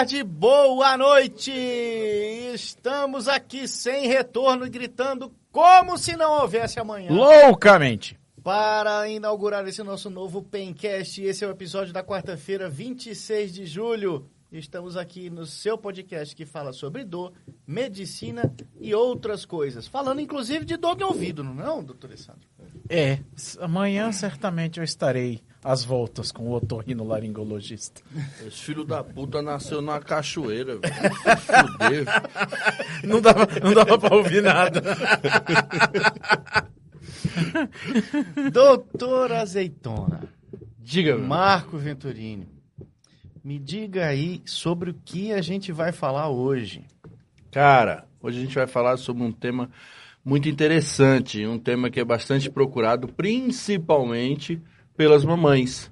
[0.00, 1.52] tarde, boa noite!
[2.54, 7.12] Estamos aqui sem retorno, gritando como se não houvesse amanhã.
[7.12, 8.18] Loucamente!
[8.42, 14.26] Para inaugurar esse nosso novo Pencast, esse é o episódio da quarta-feira, 26 de julho.
[14.50, 17.34] Estamos aqui no seu podcast que fala sobre dor,
[17.66, 19.86] medicina e outras coisas.
[19.86, 22.48] Falando inclusive de dor de ouvido, não é, doutor Alessandro?
[22.88, 23.18] É,
[23.60, 28.00] amanhã certamente eu estarei às voltas com o otorrinolaringologista.
[28.46, 30.94] Esse filho da puta nasceu na cachoeira, velho.
[31.72, 32.04] Fudeu.
[33.04, 34.82] Não dava, não dava pra ouvir nada.
[38.52, 40.22] Doutor Azeitona,
[40.78, 42.48] Diga, Marco Venturini,
[43.42, 46.84] me diga aí sobre o que a gente vai falar hoje.
[47.50, 49.70] Cara, hoje a gente vai falar sobre um tema
[50.24, 54.60] muito interessante, um tema que é bastante procurado, principalmente
[55.00, 55.90] pelas mamães,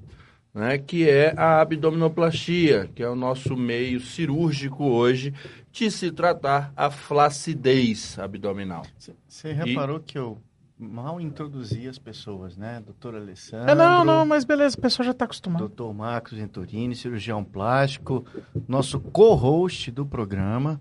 [0.52, 0.76] né?
[0.76, 5.32] Que é a abdominoplastia, que é o nosso meio cirúrgico hoje
[5.72, 8.82] de se tratar a flacidez abdominal.
[9.26, 10.36] Você reparou que eu
[10.78, 12.82] mal introduzi as pessoas, né?
[12.84, 13.70] Doutor Alessandro.
[13.70, 15.60] É, não, não, mas beleza, o pessoal já tá acostumado.
[15.60, 18.26] Doutor Marcos Venturini, cirurgião plástico,
[18.68, 20.78] nosso co-host do programa.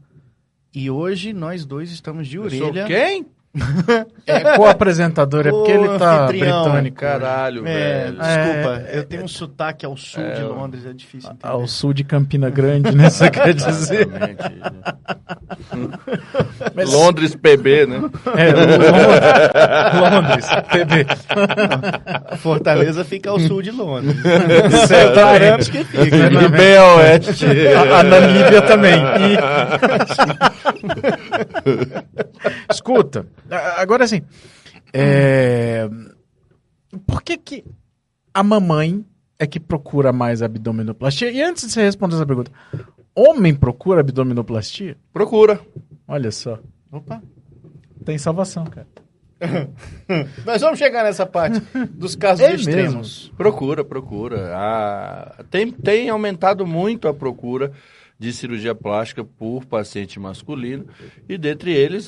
[0.75, 2.87] E hoje nós dois estamos de Eu sou orelha.
[2.87, 3.25] quem?
[4.25, 6.97] É co-apresentador, é porque ele tá britânico.
[6.97, 8.17] Caralho, É, velho.
[8.17, 11.47] desculpa, eu tenho um sotaque ao sul de Londres, é difícil entender.
[11.53, 13.09] Ao sul de Campina Grande, né?
[13.09, 14.07] Você quer dizer?
[16.75, 18.01] Mas- Londres PB, né?
[18.35, 22.37] É, Londres, Londres, PB.
[22.37, 24.15] Fortaleza fica ao sul de Londres.
[24.87, 25.15] Certamente.
[25.15, 26.05] Sabemos que fica.
[26.43, 27.45] E bem a oeste.
[27.45, 28.99] A, a Namíbia também.
[28.99, 29.37] E-
[32.71, 33.27] Escuta,
[33.77, 34.21] agora assim,
[34.93, 35.89] é,
[37.05, 37.65] por que que
[38.33, 39.05] a mamãe
[39.39, 41.31] é que procura mais abdominoplastia?
[41.31, 42.51] E antes de você responder essa pergunta,
[43.15, 44.97] homem procura abdominoplastia?
[45.13, 45.59] Procura.
[46.07, 46.59] Olha só,
[46.91, 47.21] Opa.
[48.05, 48.87] tem salvação, cara.
[50.45, 51.59] Nós vamos chegar nessa parte
[51.91, 53.31] dos casos É extremos.
[53.37, 54.51] Procura, procura.
[54.55, 57.71] Ah, tem, tem aumentado muito a procura
[58.19, 60.87] de cirurgia plástica por paciente masculino
[61.29, 62.07] e dentre eles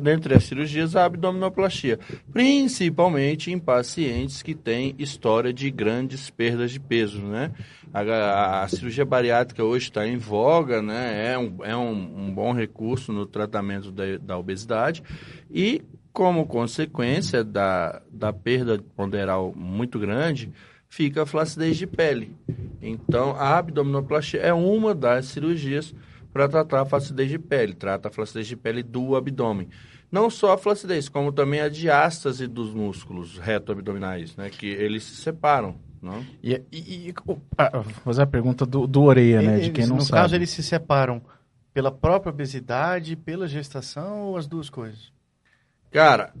[0.00, 1.98] dentre as cirurgias a abdominoplastia,
[2.32, 7.50] principalmente em pacientes que têm história de grandes perdas de peso, né?
[7.92, 11.32] A, a- a cirurgia bariátrica hoje está em voga, né?
[11.32, 15.02] É um, é um, um bom recurso no tratamento da, da obesidade
[15.50, 20.52] e como consequência da, da perda ponderal muito grande,
[20.94, 22.36] fica a flacidez de pele.
[22.80, 25.92] Então, a abdominoplastia é uma das cirurgias
[26.32, 27.74] para tratar a flacidez de pele.
[27.74, 29.68] Trata a flacidez de pele do abdômen.
[30.10, 34.48] Não só a flacidez, como também a diástase dos músculos reto-abdominais, né?
[34.50, 36.24] Que eles se separam, não?
[36.40, 37.14] E, e- e-
[37.58, 39.56] ah, vou fazer a pergunta do, do orelha, né?
[39.58, 40.22] De Eles, quem não no sabe.
[40.22, 41.20] caso, eles se separam
[41.72, 45.12] pela própria obesidade, pela gestação ou as duas coisas?
[45.90, 46.32] Cara,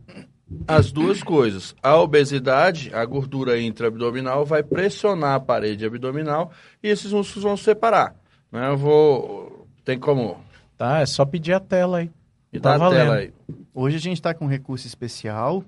[0.68, 1.74] as duas coisas.
[1.82, 6.52] A obesidade, a gordura intraabdominal, vai pressionar a parede abdominal
[6.82, 8.14] e esses músculos vão se separar.
[8.52, 8.68] Né?
[8.68, 9.66] Eu vou.
[9.84, 10.38] Tem como.
[10.76, 12.10] Tá, é só pedir a tela aí.
[12.52, 12.98] Me Tá dá a valendo.
[13.00, 13.32] tela aí.
[13.72, 15.64] Hoje a gente está com um recurso especial.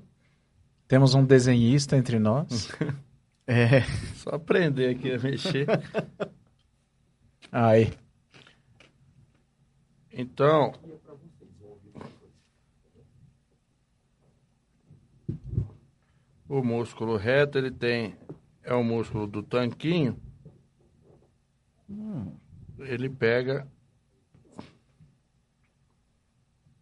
[0.88, 2.70] Temos um desenhista entre nós.
[3.48, 3.82] É,
[4.16, 5.68] Só aprender aqui a mexer.
[7.52, 7.92] Aí.
[10.12, 10.72] Então.
[16.48, 18.16] O músculo reto, ele tem.
[18.62, 20.20] É o músculo do tanquinho.
[22.78, 23.66] Ele pega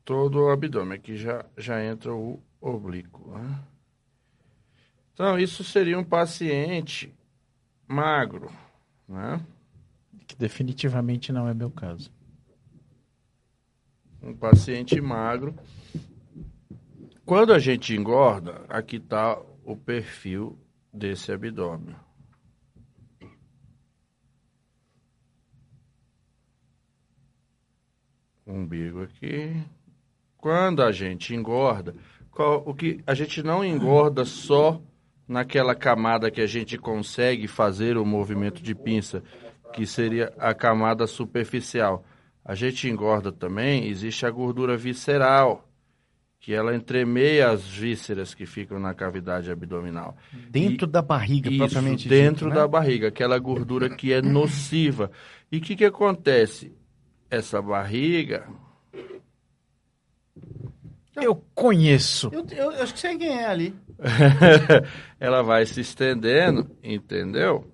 [0.05, 0.99] todo o abdômen.
[0.99, 3.31] Aqui já, já entra o oblíquo.
[3.31, 3.65] né?
[5.13, 7.15] Então, isso seria um paciente
[7.87, 8.51] magro,
[9.09, 9.41] né?
[10.27, 12.11] Que definitivamente não é meu caso.
[14.23, 15.55] um paciente magro.
[17.25, 20.59] Quando a gente engorda, aqui está o perfil
[20.93, 21.97] desse abdômen.
[28.47, 29.63] Umbigo aqui.
[30.37, 31.95] Quando a gente engorda,
[32.31, 34.81] qual- o que a gente não engorda só
[35.27, 39.23] naquela camada que a gente consegue fazer o movimento de pinça,
[39.73, 42.05] que seria a camada superficial.
[42.45, 45.64] A gente engorda também, existe a gordura visceral,
[46.45, 50.15] que ela entremeia as vísceras que ficam na cavidade abdominal.
[50.51, 52.69] dentro E- da barriga, Isso, propriamente dentro dito, da né?
[52.69, 55.11] barriga, aquela gordura que é nociva.
[55.51, 56.71] E o que, que acontece?
[57.31, 58.47] Essa barriga,
[61.17, 62.29] Eu conheço.
[62.33, 63.75] Eu, eu, eu acho que sei quem é ali.
[65.19, 67.71] ela vai se estendendo, entendeu?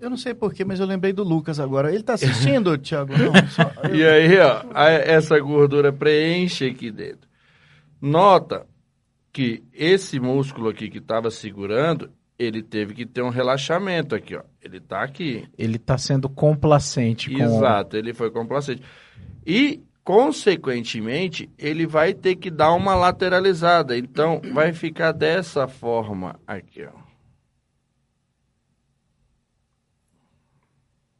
[0.00, 1.92] Eu, não sei porquê, mas eu lembrei do Lucas agora.
[1.92, 3.12] Ele tá assistindo, Thiago?
[3.16, 7.25] Não, só- E aí, ó, a- essa gordura preenche aqui dentro.
[8.06, 8.66] Nota
[9.32, 14.42] que esse músculo aqui que estava segurando, ele teve que ter um relaxamento aqui, ó.
[14.62, 15.48] Ele tá aqui.
[15.58, 17.42] Ele tá sendo complacente com...
[17.42, 18.80] Exato, ele foi complacente.
[19.44, 23.98] E, consequentemente, ele vai ter que dar uma lateralizada.
[23.98, 27.06] Então, vai ficar dessa forma aqui, ó.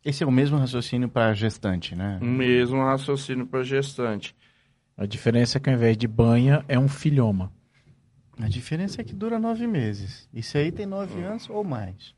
[0.05, 2.21] Esse é o mesmo raciocínio para gestante, né?
[2.23, 4.37] Mesmo raciocínio para gestante.
[4.97, 7.53] A diferença é que ao invés de banha, é um filhoma.
[8.41, 10.29] A diferença é que dura nove meses.
[10.33, 12.15] Isso aí tem nove anos ou mais.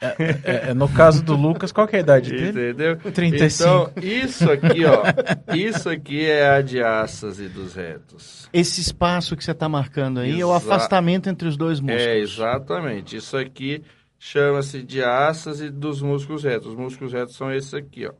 [0.00, 2.48] É, é, no caso do Lucas, qual que é a idade dele?
[2.50, 2.96] Entendeu?
[3.12, 3.62] 35.
[3.62, 5.54] Então, isso aqui, ó.
[5.54, 8.48] Isso aqui é a diástase dos retos.
[8.52, 12.02] Esse espaço que você está marcando aí é o Exa- afastamento entre os dois músculos.
[12.02, 13.14] É, exatamente.
[13.16, 13.84] Isso aqui
[14.18, 16.66] chama-se diástase dos músculos retos.
[16.70, 18.12] Os músculos retos são esses aqui, ó.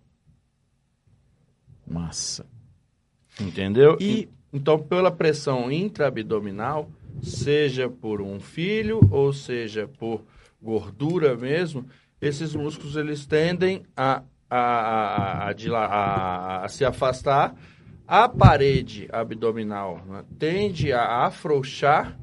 [1.85, 2.47] Massa.
[3.41, 3.97] Entendeu?
[4.01, 6.91] E- então, pela pressão intraabdominal,
[7.23, 10.25] seja por um filho ou seja por
[10.61, 11.87] gordura mesmo,
[12.21, 17.55] esses músculos eles tendem a, a, a, a- a se afastar.
[18.07, 22.19] A parede abdominal né, tende a afrouxar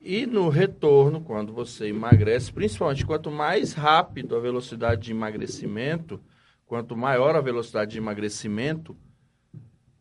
[0.00, 6.18] e no retorno, quando você emagrece, principalmente quanto mais rápido a velocidade de emagrecimento,
[6.66, 8.96] quanto maior a velocidade de emagrecimento,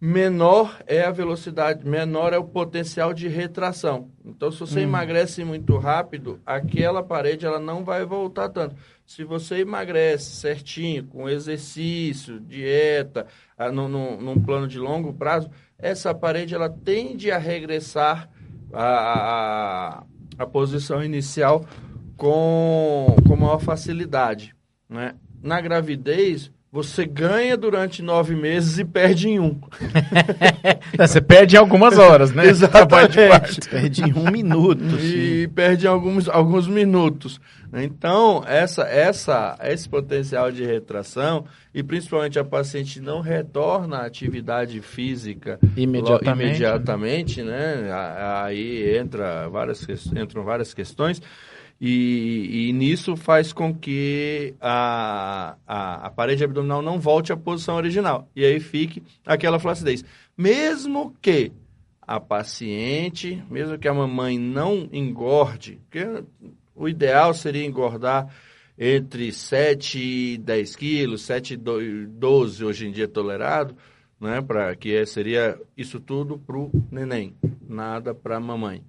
[0.01, 4.09] menor é a velocidade, menor é o potencial de retração.
[4.25, 8.75] Então, se você emagrece muito rápido, aquela parede ela não vai voltar tanto.
[9.06, 15.51] Se você emagrece certinho, com exercício, dieta, ah, num, num- num plano de longo prazo,
[15.77, 18.27] essa parede ela tende a regressar
[18.74, 20.04] à, à,
[20.39, 21.63] à posição inicial
[22.18, 24.56] com, com maior facilidade.
[24.89, 25.13] Né?
[25.44, 29.59] Na gravidez, você ganha durante nove meses e perde em um.
[30.97, 32.45] Você perde em algumas horas, né?
[32.47, 33.18] Exatamente.
[33.69, 34.97] Perde em um minuto.
[35.00, 37.41] E perde em alguns, alguns minutos.
[37.73, 44.79] Então, essa, essa, esse potencial de retração, e principalmente a paciente não retorna à atividade
[44.81, 47.90] física Imediatamente, lo- imediatamente né?
[48.44, 49.85] Aí entra várias,
[50.16, 51.21] entram várias questões.
[51.83, 57.76] E, e nisso faz com que a, a, a parede abdominal não volte à posição
[57.76, 58.30] original.
[58.35, 60.06] E aí fique aquela flacidez.
[60.38, 61.52] Mesmo que
[62.00, 66.23] a paciente, mesmo que a mamãe não engorde, porque
[66.76, 68.28] o ideal seria engordar
[68.78, 70.00] entre 7
[70.33, 73.76] e 10 quilos, 7 e do- 12 hoje em dia tolerado,
[74.19, 77.35] né, para que é- seria isso tudo para o neném,
[77.68, 78.83] nada para a mamãe.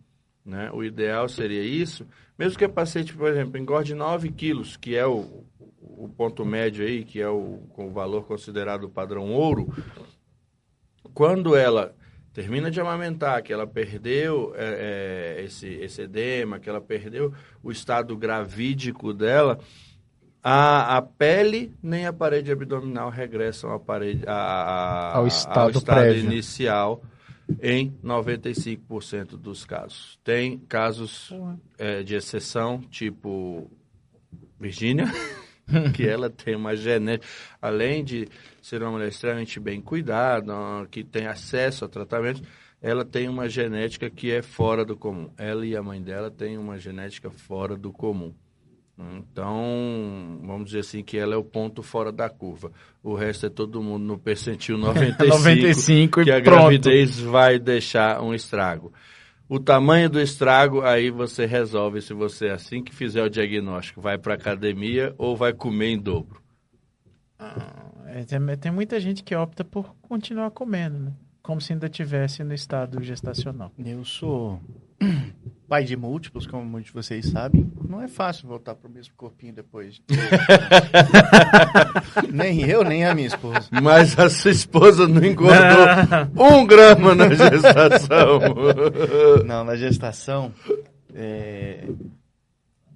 [0.45, 0.71] Né?
[0.73, 2.07] O ideal seria isso,
[2.39, 5.45] mesmo que a paciente, por exemplo, engorde 9 quilos, que é o,
[5.81, 9.73] o ponto médio aí, que é o, o valor considerado padrão ouro,
[11.15, 11.95] quando ela
[12.33, 17.33] termina de amamentar, que ela perdeu é, é, esse, esse edema, que ela perdeu
[17.63, 19.59] o estado gravídico dela,
[20.43, 26.25] a, a pele nem a parede abdominal regressam à parede, a- a- Ao estado prévio.
[26.25, 27.03] inicial
[27.61, 30.19] em 95% dos casos.
[30.23, 31.33] Tem casos
[31.79, 33.71] é, de exceção, tipo
[34.61, 35.07] Virgínia,
[35.95, 37.27] que ela tem uma genética,
[37.61, 38.29] além de
[38.61, 40.55] ser uma mulher extremamente bem cuidada,
[40.91, 42.43] que tem acesso a tratamento,
[42.81, 45.31] ela tem uma genética que é fora do comum.
[45.39, 48.35] Ela e a mãe dela têm uma genética fora do comum.
[49.17, 52.71] Então, vamos dizer assim que ela é o ponto fora da curva.
[53.03, 56.61] O resto é todo mundo no percentil 95, 95 e que a pronto.
[56.61, 58.93] gravidez vai deixar um estrago.
[59.49, 64.17] O tamanho do estrago, aí você resolve se você, assim que fizer o diagnóstico, vai
[64.17, 66.41] para academia ou vai comer em dobro.
[68.07, 71.13] É, tem, tem muita gente que opta por continuar comendo, né?
[71.43, 73.73] Como se ainda tivesse no estado gestacional.
[73.85, 74.61] Eu sou
[75.69, 77.71] pai de múltiplos, como muitos de vocês sabem.
[77.89, 80.03] Não é fácil voltar pro mesmo corpinho depois.
[82.33, 83.69] nem eu, nem a minha esposa.
[83.83, 85.87] Mas a sua esposa não engordou
[86.37, 88.41] um grama na gestação.
[89.47, 90.53] Não, na gestação,
[91.15, 91.87] é...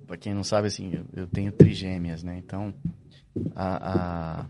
[0.07, 2.37] para quem não sabe, assim, eu, eu tenho trigêmeas, né?
[2.39, 2.73] Então,
[3.55, 4.47] a, a-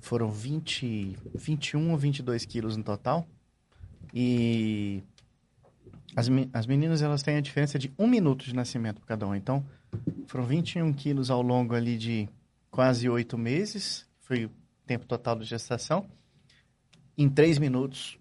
[0.00, 3.26] foram 20, 21 ou 22 quilos no total.
[4.14, 5.02] E
[6.18, 9.36] as, as meninas, elas têm a diferença de um minuto de nascimento para cada um.
[9.36, 9.64] Então,
[10.26, 12.28] foram 21 quilos ao longo ali de
[12.72, 14.04] quase oito meses.
[14.18, 14.50] Foi o
[14.84, 16.06] tempo total de gestação.
[17.16, 18.18] Em três minutos,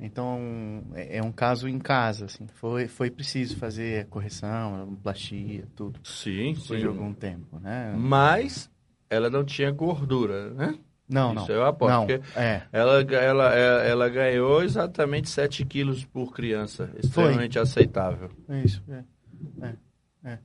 [0.00, 2.46] Então, é, é um caso em casa, assim.
[2.48, 6.00] Foi, foi preciso fazer a correção, plastia, tudo.
[6.02, 6.78] Sim, Depois sim.
[6.78, 7.94] de algum tempo, né?
[7.96, 8.68] Mas
[9.08, 10.76] ela não tinha gordura, né?
[11.08, 11.54] Não, Isso não.
[11.54, 12.62] eu aposto, Não, porque- é.
[12.72, 16.90] Ela, ela, ela, ela ganhou exatamente 7 quilos por criança.
[17.00, 18.28] Extremamente aceitável.
[18.48, 19.02] É isso, é.
[19.62, 19.72] é,
[20.32, 20.38] é.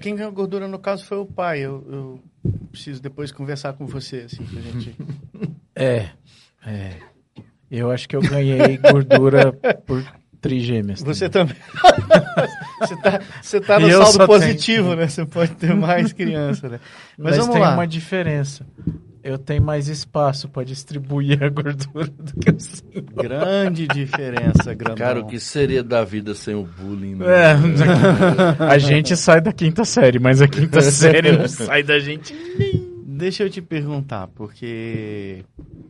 [0.00, 1.58] Quem ganhou gordura no caso foi o pai.
[1.60, 2.20] Eu, eu
[2.70, 4.96] preciso depois conversar com você, assim, pra gente.
[5.74, 6.10] É,
[6.66, 6.90] é.
[7.70, 9.52] Eu acho que eu ganhei gordura
[9.86, 10.04] por
[10.40, 11.00] trigêmeas.
[11.02, 11.56] Você também.
[12.80, 15.08] você, tá, você tá no eu saldo positivo, né?
[15.08, 16.80] Você pode ter mais criança, né?
[17.16, 17.74] Mas, Mas, vamos tem lá.
[17.74, 18.66] uma diferença.
[19.22, 23.02] Eu tenho mais espaço para distribuir a gordura do que o senhor.
[23.22, 24.96] Grande diferença, grandão.
[24.96, 27.16] Cara, o que seria da vida sem o bullying?
[27.16, 27.26] Né?
[27.26, 32.34] É, a gente sai da quinta série, mas a quinta série não sai da gente.
[33.04, 35.44] Deixa eu te perguntar, porque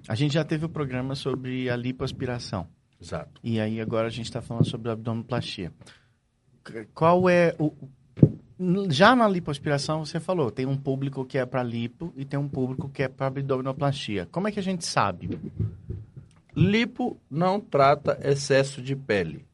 [0.08, 2.66] a gente já teve o programa sobre a lipoaspiração.
[3.00, 3.40] Exato.
[3.44, 5.72] E aí agora a gente está falando sobre abdominoplastia.
[6.66, 7.72] C- Qual é o...
[8.90, 12.48] Já na lipoaspiração, você falou, tem um público que é para lipo e tem um
[12.48, 14.26] público que é para abdominoplastia.
[14.30, 15.40] Como é que a gente sabe?
[16.54, 19.46] Lipo não trata excesso de pele.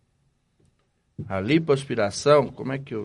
[1.28, 3.04] A lipoaspiração, como é que eu.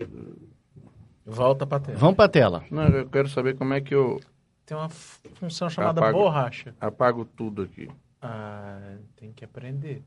[1.24, 1.98] Volta pra tela.
[1.98, 2.64] Vamos para a tela.
[2.68, 4.20] Não, eu quero saber como é que eu
[4.66, 6.18] Tem uma função chamada Apaga.
[6.18, 6.74] borracha.
[6.80, 7.88] apago tudo aqui.
[8.20, 10.02] Ah, tem que aprender.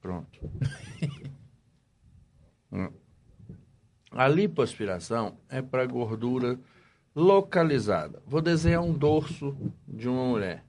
[0.00, 0.38] Pronto.
[2.72, 2.88] Hum.
[4.10, 6.58] A lipoaspiração é para gordura
[7.14, 8.22] localizada.
[8.26, 10.64] Vou desenhar um dorso de uma mulher.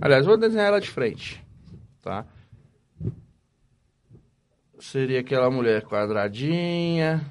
[0.00, 1.44] Aliás, vou desenhar ela de frente,
[2.00, 2.26] tá?
[4.80, 7.24] Seria aquela mulher quadradinha.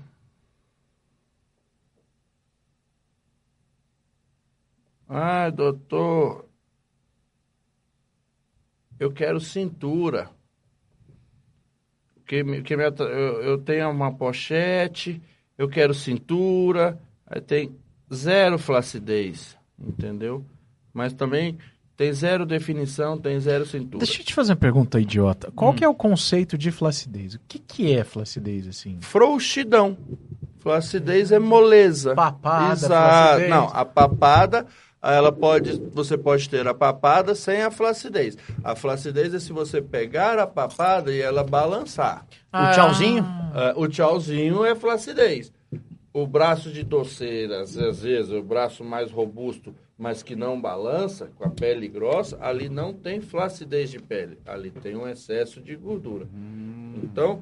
[5.07, 6.45] Ah, doutor,
[8.97, 10.29] eu quero cintura.
[12.25, 15.21] Que, que atra- eu, eu tenho uma pochete,
[15.61, 17.75] eu quero cintura, aí tem
[18.11, 20.43] zero flacidez, entendeu?
[20.91, 21.55] Mas também
[21.95, 24.03] tem zero definição, tem zero cintura.
[24.03, 25.51] Deixa eu te fazer uma pergunta idiota.
[25.51, 27.35] Qual que é o conceito de flacidez?
[27.35, 28.97] O que, que é flacidez, assim?
[29.01, 29.95] Frouxidão.
[30.57, 32.15] Flacidez é moleza.
[32.15, 33.47] Papada, Exato.
[33.47, 34.65] Não, a papada,
[35.03, 38.37] ela pode, você pode ter a papada sem a flacidez.
[38.63, 42.25] A flacidez é se você pegar a papada e ela balançar.
[42.53, 43.23] O tchauzinho?
[43.25, 45.51] Ah, o tchauzinho é flacidez.
[46.13, 51.45] O braço de torceira, às vezes, o braço mais robusto, mas que não balança, com
[51.45, 54.37] a pele grossa, ali não tem flacidez de pele.
[54.45, 56.27] Ali tem um excesso de gordura.
[57.01, 57.41] Então,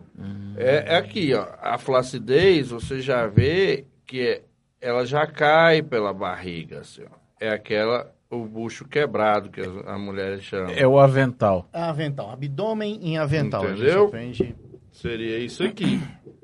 [0.55, 1.47] é, é aqui, ó.
[1.61, 4.41] A flacidez, você já vê que é-
[4.79, 7.18] ela já cai pela barriga, assim, ó.
[7.39, 10.71] É aquela, o bucho quebrado, que as, as mulheres chamam.
[10.71, 11.69] É o avental.
[11.71, 12.31] Avental.
[12.31, 13.63] Abdômen em avental.
[13.63, 14.07] A Entendeu?
[14.07, 14.55] aprende.
[14.91, 16.01] Seria isso aqui.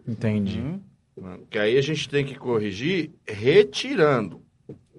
[0.08, 0.60] Entendi.
[0.60, 0.80] Hum.
[1.50, 4.42] Que aí a gente tem que corrigir retirando.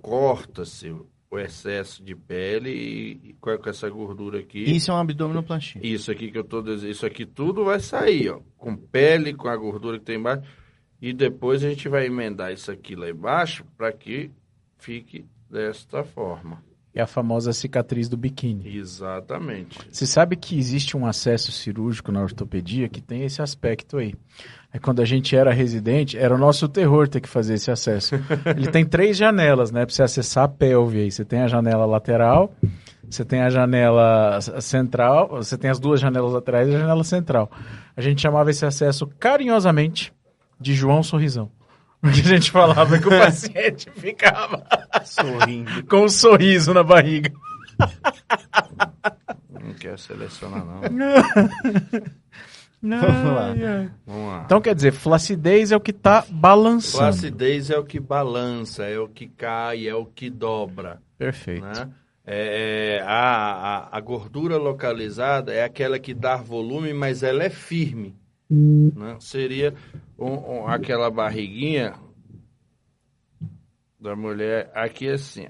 [0.01, 0.95] Corta-se
[1.31, 4.63] o excesso de pele e, e com com essa gordura aqui.
[4.63, 5.81] Isso é um abdominoplastia.
[5.85, 9.49] Isso aqui que eu tô dizendo, isso aqui tudo vai sair, ó, com pele, com
[9.49, 10.43] a gordura que tem embaixo,
[11.01, 14.31] e depois a gente vai emendar isso aqui lá embaixo para que
[14.79, 16.63] fique desta forma.
[16.95, 18.75] É a famosa cicatriz do biquíni.
[18.75, 19.79] Exatamente.
[19.93, 24.15] Você sabe que existe um acesso cirúrgico na ortopedia que tem esse aspecto aí.
[24.73, 28.15] Aí quando a gente era residente, era o nosso terror ter que fazer esse acesso.
[28.57, 31.11] Ele tem três janelas, né, para você acessar a pelve aí.
[31.11, 32.55] Você tem a janela lateral,
[33.09, 37.51] você tem a janela central, você tem as duas janelas laterais e a janela central.
[37.95, 40.15] A gente chamava esse acesso carinhosamente
[40.59, 41.51] de João Sorrisão.
[42.01, 44.65] Porque a gente falava que o paciente ficava
[45.05, 45.85] Sorrindo.
[45.87, 47.33] com um sorriso na barriga.
[49.51, 50.81] Não quero selecionar, não.
[52.83, 53.55] Vamos lá.
[54.07, 54.43] Vamos lá.
[54.45, 56.99] Então quer dizer, flacidez é o que tá balançando.
[56.99, 61.01] Flacidez é o que balança, é o que cai, é o que dobra.
[61.19, 61.65] Perfeito.
[61.65, 61.91] né?
[62.29, 67.51] É, é, a, a, a gordura localizada é aquela que dá volume, mas ela é
[67.51, 68.17] firme.
[68.49, 69.17] Né?
[69.21, 69.75] Seria
[70.19, 71.95] um- um- aquela barriguinha
[73.99, 75.49] da mulher aqui assim.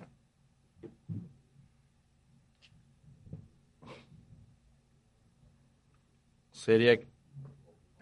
[6.53, 7.00] Seria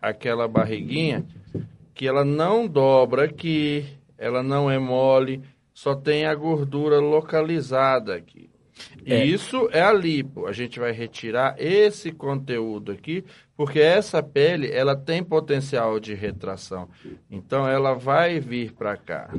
[0.00, 1.26] aquela barriguinha
[1.92, 3.86] que ela não dobra aqui,
[4.16, 8.50] ela não é mole, só tem a gordura localizada aqui.
[9.04, 9.24] É.
[9.24, 10.46] E isso é a lipo.
[10.46, 13.24] A gente vai retirar esse conteúdo aqui,
[13.56, 16.88] porque essa pele, ela tem potencial de retração.
[17.30, 19.30] Então ela vai vir para cá.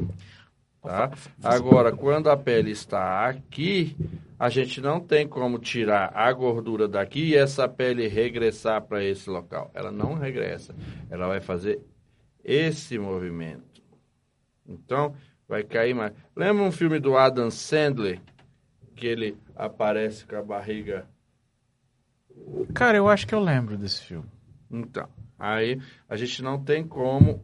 [0.81, 1.11] Tá?
[1.43, 3.97] Agora, quando a pele está aqui,
[4.37, 9.29] a gente não tem como tirar a gordura daqui e essa pele regressar para esse
[9.29, 9.71] local.
[9.73, 10.75] Ela não regressa.
[11.09, 11.81] Ela vai fazer
[12.43, 13.81] esse movimento.
[14.67, 15.15] Então,
[15.47, 16.13] vai cair mais.
[16.35, 18.21] Lembra um filme do Adam Sandler?
[18.95, 21.07] Que ele aparece com a barriga.
[22.73, 24.29] Cara, eu acho que eu lembro desse filme.
[24.69, 27.43] Então, aí a gente não tem como.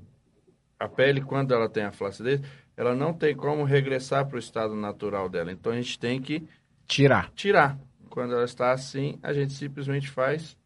[0.80, 2.42] A pele, quando ela tem a flacidez,
[2.76, 5.52] ela não tem como regressar para o estado natural dela.
[5.52, 6.48] Então a gente tem que
[6.88, 7.32] Tirar.
[7.36, 7.80] tirar.
[8.10, 10.58] Quando ela está assim, a gente simplesmente faz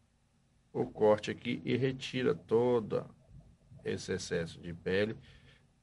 [0.73, 3.05] o corte aqui e retira todo
[3.83, 5.15] esse excesso de pele.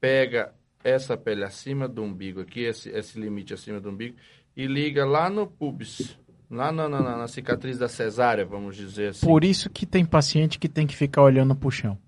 [0.01, 4.17] Pega essa pele acima do umbigo aqui, esse, esse limite acima do umbigo,
[4.57, 6.19] e liga lá no pubis,
[6.53, 9.27] lá na, na, na cicatriz da cesárea, vamos dizer assim.
[9.27, 11.99] Por isso que tem paciente que tem que ficar olhando pro chão.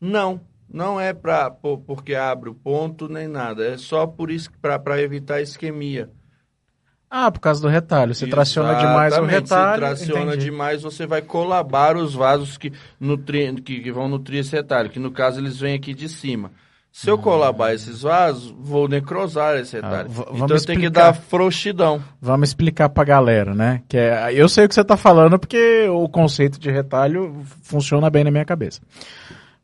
[0.00, 3.64] Não, não é pra, por- porque abre o ponto nem nada.
[3.66, 6.10] É só por isso para evitar isquemia.
[7.08, 8.12] Ah, por causa do retalho.
[8.12, 9.72] Você traciona demais o Exatamente, retalho.
[9.96, 10.44] Se traciona entendi.
[10.46, 14.98] demais, você vai colabar os vasos que, nutri, que, que vão nutrir esse retalho, que
[14.98, 16.50] no caso eles vêm aqui de cima.
[16.96, 20.08] Se eu colabar esses vasos, vou necrosar esse retalho.
[20.16, 22.02] Ah, então tenho que dar frouxidão.
[22.18, 23.82] Vamos explicar pra galera, né?
[23.86, 28.08] Que é, eu sei o que você tá falando porque o conceito de retalho funciona
[28.08, 28.80] bem na minha cabeça.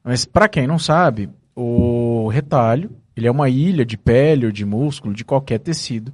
[0.05, 4.67] Mas pra quem não sabe, o retalho, ele é uma ilha de pele ou de
[4.67, 6.13] músculo, de qualquer tecido,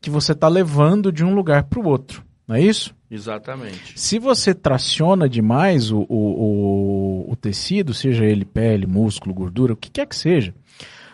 [0.00, 2.22] que você tá levando de um lugar pro outro.
[2.50, 2.92] Não é isso?
[3.08, 3.92] Exatamente.
[3.94, 9.76] Se você traciona demais o, o, o, o tecido, seja ele pele, músculo, gordura, o
[9.76, 10.52] que quer que seja,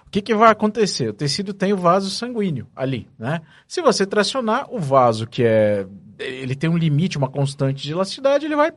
[0.06, 1.10] o que, que vai acontecer?
[1.10, 3.42] O tecido tem o vaso sanguíneo ali, né?
[3.68, 5.86] Se você tracionar, o vaso que é...
[6.18, 8.72] Ele tem um limite, uma constante de elasticidade, ele vai...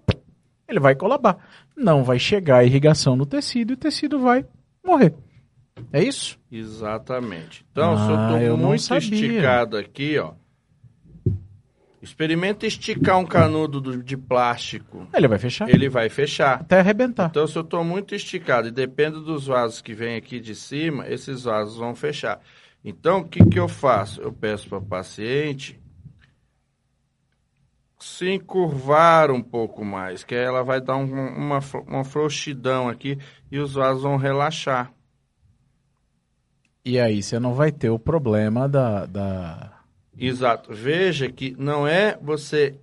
[0.68, 1.38] Ele vai colabar.
[1.78, 4.46] Não vai chegar a irrigação no tecido e o tecido vai
[4.86, 5.14] morrer.
[5.94, 6.38] É isso?
[6.52, 7.66] Exatamente.
[7.72, 9.14] Então, se Ah, eu eu não muito sabia.
[9.14, 10.34] esticado aqui, ó.
[12.02, 15.06] Experimenta esticar um canudo do- de plástico.
[15.14, 15.70] Ele vai fechar.
[15.70, 16.62] Ele vai fechar.
[16.62, 17.28] Até arrebentar.
[17.30, 21.08] Então, se eu estou muito esticado e depende dos vasos que vêm aqui de cima,
[21.10, 22.40] esses vasos vão fechar.
[22.86, 24.22] Então, o que, que eu faço?
[24.22, 25.78] Eu peço para o paciente
[28.00, 31.04] se encurvar um pouco mais, que aí ela vai dar um-
[31.36, 33.18] uma, fro- uma frouxidão aqui
[33.52, 34.94] e os vasos vão relaxar.
[36.86, 39.06] E aí você não vai ter o problema da...
[39.06, 39.79] da...
[40.20, 40.74] Exato.
[40.74, 42.76] Veja que não é você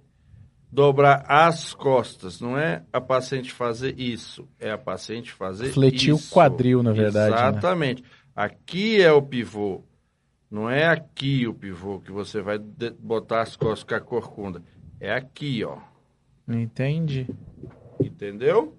[0.70, 6.16] dobrar as costas, não é a paciente fazer isso, é a paciente fazer Fletir o
[6.16, 6.33] isso.
[6.33, 7.49] quadril, na verdade, né?
[7.49, 8.05] Exatamente.
[8.35, 9.83] Aqui é o pivô.
[10.51, 14.62] Não é aqui o pivô que você vai botar as costas com a corcunda.
[15.01, 15.79] É aqui, ó.
[16.49, 17.27] Entende?
[18.01, 18.77] Entendeu?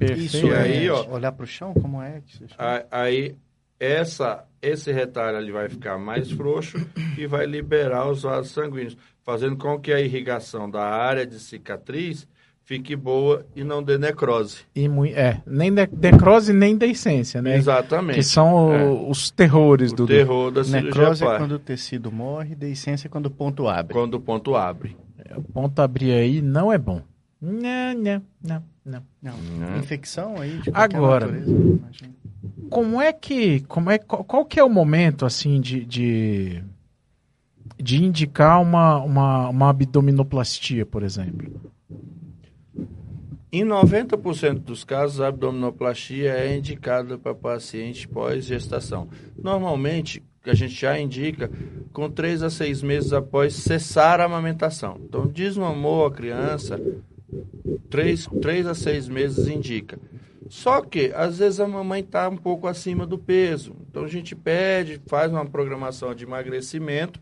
[0.00, 1.06] Isso E aí, ó.
[1.10, 2.84] olhar pro chão, como é que você chama?
[2.90, 3.34] Aí
[3.80, 6.78] essa, esse retalho ali vai ficar mais frouxo
[7.16, 12.28] e vai liberar os vasos sanguíneos, fazendo com que a irrigação da área de cicatriz
[12.62, 14.58] fique boa e não dê necrose.
[14.76, 17.56] E é, nem de- necrose nem deiscência, né?
[17.56, 18.16] Exatamente.
[18.16, 18.84] Que são o- É.
[19.10, 20.06] os terrores o do.
[20.06, 23.92] terror da cirurgia Necrose é quando o tecido morre, deiscência é quando o ponto abre.
[23.94, 24.96] Quando o ponto abre.
[25.36, 27.00] O ponto abrir aí não é bom.
[27.40, 29.02] Não, não, não, não.
[29.22, 29.78] Não.
[29.78, 31.26] Infecção aí de qualquer Agora.
[31.26, 32.19] natureza, imagina.
[32.70, 33.60] Como é que.
[33.62, 35.84] Como é, qual, qual que é o momento, assim, de.
[35.84, 36.62] de,
[37.76, 41.50] de indicar uma, uma, uma abdominoplastia, por exemplo?
[43.52, 49.08] Em 90% dos casos, a abdominoplastia é indicada para paciente pós-gestação.
[49.36, 51.50] Normalmente, a gente já indica
[51.92, 55.00] com 3 a 6 meses após cessar a amamentação.
[55.04, 56.80] Então, desmamou a criança,
[57.90, 59.98] 3, 3 a 6 meses indica.
[60.50, 63.76] Só que, às vezes, a mamãe está um pouco acima do peso.
[63.88, 67.20] Então, a gente pede, faz uma programação de emagrecimento,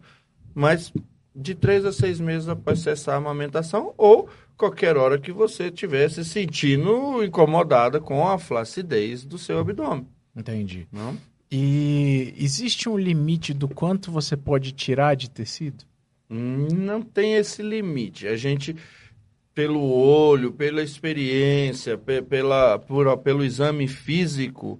[0.54, 0.90] mas
[1.36, 6.10] de 3 a 6 meses após cessar a amamentação ou qualquer hora que você estiver
[6.10, 10.08] se sentindo incomodada com a flacidez do seu abdômen.
[10.34, 10.88] Entendi.
[10.90, 11.14] Não?
[11.52, 15.84] E existe um limite do quanto você pode tirar de tecido?
[16.30, 18.26] Não tem esse limite.
[18.26, 18.74] A gente,
[19.58, 24.78] pelo olho, pela experiência, pe- pela, por- pelo exame físico,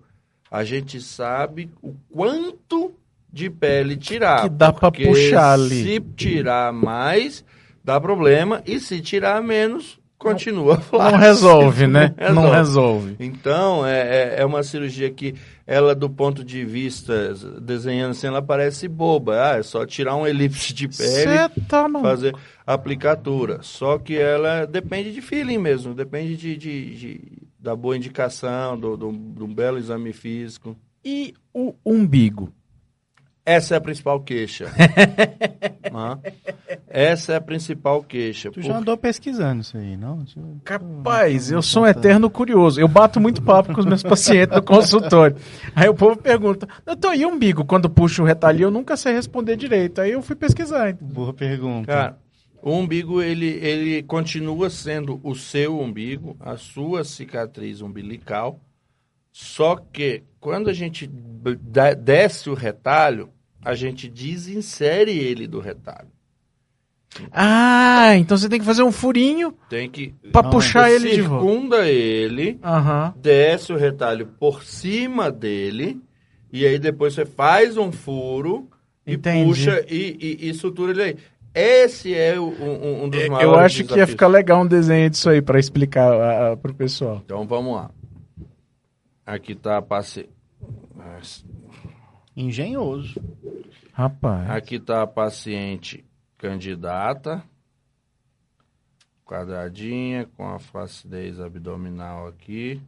[0.48, 2.94] a gente sabe o quanto
[3.32, 4.42] de pele tirar.
[4.42, 5.82] Que dá Porque puxar ali.
[5.82, 7.44] Se tirar mais,
[7.82, 8.62] dá problema.
[8.64, 11.16] E se tirar menos, continua Não flácido.
[11.18, 12.14] resolve, né?
[12.34, 12.56] Não resolve.
[12.56, 13.16] resolve.
[13.20, 15.34] Então, é, é, é uma cirurgia que
[15.66, 19.52] ela, do ponto de vista, desenhando assim, ela parece boba.
[19.52, 22.34] Ah, é só tirar um elipse de pele, tá fazer
[22.66, 23.58] aplicatura.
[23.62, 27.22] Só que ela depende de feeling mesmo, depende de, de- de-
[27.58, 30.76] da boa indicação, do, do, de um belo exame físico.
[31.04, 32.52] E o umbigo?
[33.48, 34.70] Essa é a principal queixa.
[36.86, 38.50] Essa é a principal queixa.
[38.50, 40.22] Tu já andou pesquisando isso aí, não?
[40.62, 42.78] Capaz, eu sou um eterno curioso.
[42.78, 45.34] Eu bato muito papo com os meus pacientes no consultório.
[45.74, 47.64] Aí o povo pergunta, doutor, e umbigo?
[47.64, 50.02] Quando puxo o retalho, eu nunca sei responder direito.
[50.02, 50.90] Aí eu fui pesquisar.
[50.90, 51.08] então.
[51.08, 51.86] Boa pergunta.
[51.86, 52.18] Cara,
[52.60, 58.60] o umbigo, ele, ele continua sendo o seu umbigo, a sua cicatriz umbilical,
[59.32, 61.10] só que quando a gente
[61.98, 63.30] desce o retalho,
[63.64, 66.08] a gente desinsere ele do retalho.
[67.32, 70.14] Ah, então você tem que fazer um furinho Tem que...
[70.30, 71.44] pra Não, puxar ele de volta.
[71.46, 73.14] circunda ele, Aham.
[73.16, 76.00] desce o retalho por cima dele,
[76.52, 78.68] e aí depois você faz um furo
[79.06, 79.48] e Entendi.
[79.48, 81.16] puxa e, e, e sutura ele aí.
[81.54, 84.10] Esse é o- um, um dos maiores Eu acho que ia desafios.
[84.10, 87.22] ficar legal um desenho disso aí pra explicar a, a, pro pessoal.
[87.24, 87.90] Então vamos lá.
[89.26, 90.28] Aqui tá a paciente.
[92.40, 93.20] Engenhoso.
[93.92, 94.48] Rapaz.
[94.50, 96.04] Aqui tá a paciente
[96.36, 97.42] candidata.
[99.24, 102.80] Quadradinha, com a flacidez abdominal aqui.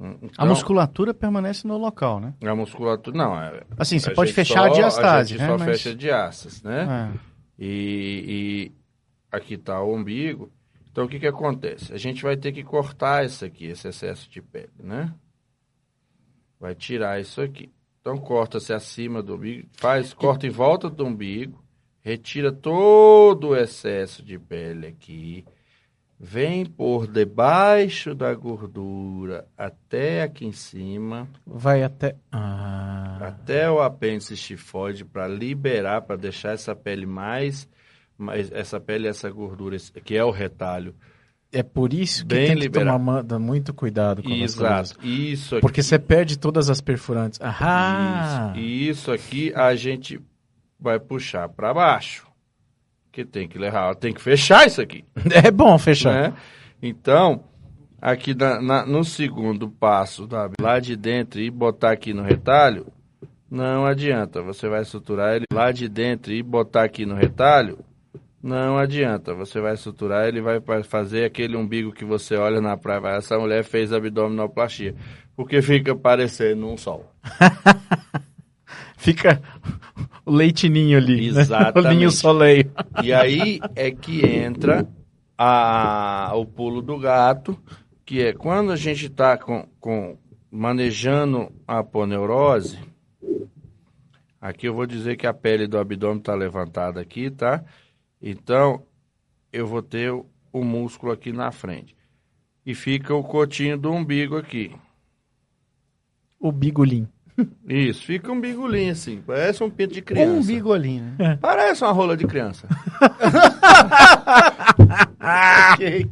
[0.00, 2.34] Hum, A então, musculatura permanece no local, né?
[2.44, 3.16] A musculatura.
[3.16, 5.46] Não, é, Assim, você a pode fechar só- a diastase, A gente né?
[5.46, 7.12] só Mas- fecha a diástase, né?
[7.14, 7.18] É.
[7.58, 8.72] E, e
[9.32, 10.50] aqui tá o umbigo.
[10.90, 11.92] Então o que que acontece?
[11.92, 15.12] A gente vai ter que cortar isso aqui, esse excesso de pele, né?
[16.58, 17.70] Vai tirar isso aqui.
[18.06, 21.60] Então corta-se acima do umbigo, faz, corta em volta do umbigo,
[22.00, 25.44] retira todo o excesso de pele aqui,
[26.16, 32.14] vem por debaixo da gordura até aqui em cima, Vai até.
[32.30, 33.18] Ah.
[33.20, 37.68] até o apêndice tifoide para liberar, para deixar essa pele mais,
[38.16, 40.94] mais essa pele, essa gordura, que é o retalho.
[41.52, 42.98] É por isso que Bem tem que liberado.
[42.98, 44.30] tomar ma- muito cuidado com.
[44.30, 44.98] Exato.
[45.06, 45.60] Isso aqui.
[45.62, 47.38] Porque você perde todas as perfurantes.
[47.42, 48.52] Ah!
[48.56, 48.60] Isso.
[48.60, 50.20] E isso aqui a gente
[50.78, 52.26] vai puxar para baixo.
[53.12, 55.04] Que tem que levar, tem que fechar isso aqui.
[55.44, 56.12] É bom fechar.
[56.12, 56.34] né?
[56.82, 57.44] Então,
[58.02, 60.50] aqui na- na- no segundo passo, tá?
[60.60, 62.86] lá de dentro e botar aqui no retalho,
[63.50, 64.42] não adianta.
[64.42, 67.78] Você vai suturar ele lá de dentro e botar aqui no retalho,
[68.46, 69.34] não adianta.
[69.34, 73.16] Você vai suturar ele vai fazer aquele umbigo que você olha na praia.
[73.16, 74.94] Essa mulher fez abdominoplastia.
[75.34, 77.12] Porque fica parecendo um sol.
[78.96, 79.40] Fica
[80.24, 81.30] o leitinho ali.
[81.30, 81.42] né?
[81.42, 81.86] Exatamente.
[81.86, 82.70] O linho soleil.
[83.02, 84.88] E aí é que entra
[85.36, 87.56] a, o pulo do gato,
[88.04, 90.16] que é quando a gente está com, com,
[90.50, 92.78] manejando a aponeurose.
[94.40, 97.62] Aqui eu vou dizer que a pele do abdômen está levantada aqui, tá?
[98.20, 98.82] Então
[99.52, 101.94] eu vou ter o, o músculo aqui na frente.
[102.64, 104.74] E fica o cotinho do umbigo aqui.
[106.38, 107.06] O bigolim.
[107.68, 110.46] Isso, fica um bigolinho assim, parece um pinto de Um criança.
[110.46, 111.36] bigolinho, né?
[111.40, 112.66] Parece uma rola de criança.
[115.74, 116.10] Ok.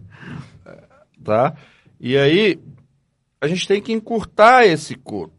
[1.23, 1.55] tá?
[2.01, 2.59] E aí,
[3.41, 5.34] a gente tem que encurtar esse coto.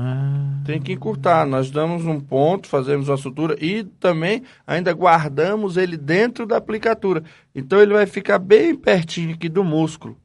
[0.00, 0.60] Ah.
[0.64, 1.44] Tem que encurtar.
[1.44, 7.24] Nós damos um ponto, fazemos uma sutura e também ainda guardamos ele dentro da aplicatura.
[7.52, 10.16] Então ele vai ficar bem pertinho aqui do músculo.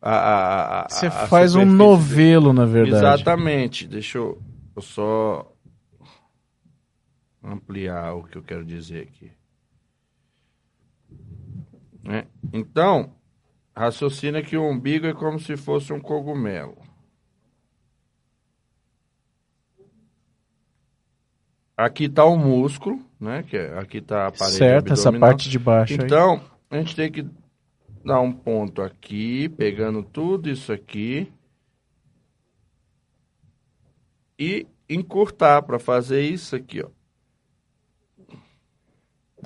[0.00, 3.04] A- a- a- Você faz um novelo, na verdade.
[3.22, 3.88] Exatamente.
[3.88, 4.40] Deixa eu,
[4.76, 5.50] eu só
[7.42, 9.32] ampliar o que eu quero dizer aqui.
[12.04, 12.24] Né?
[12.52, 13.10] Então,
[13.76, 16.76] raciocina que o umbigo é como se fosse um cogumelo.
[21.78, 23.44] Aqui está o músculo, né?
[23.44, 26.00] Que é- aqui está a parede Certo, essa parte de baixo aí.
[26.02, 27.24] Então, a gente tem que
[28.04, 31.32] dar um ponto aqui, pegando tudo isso aqui
[34.36, 36.88] e encurtar para fazer isso aqui, ó.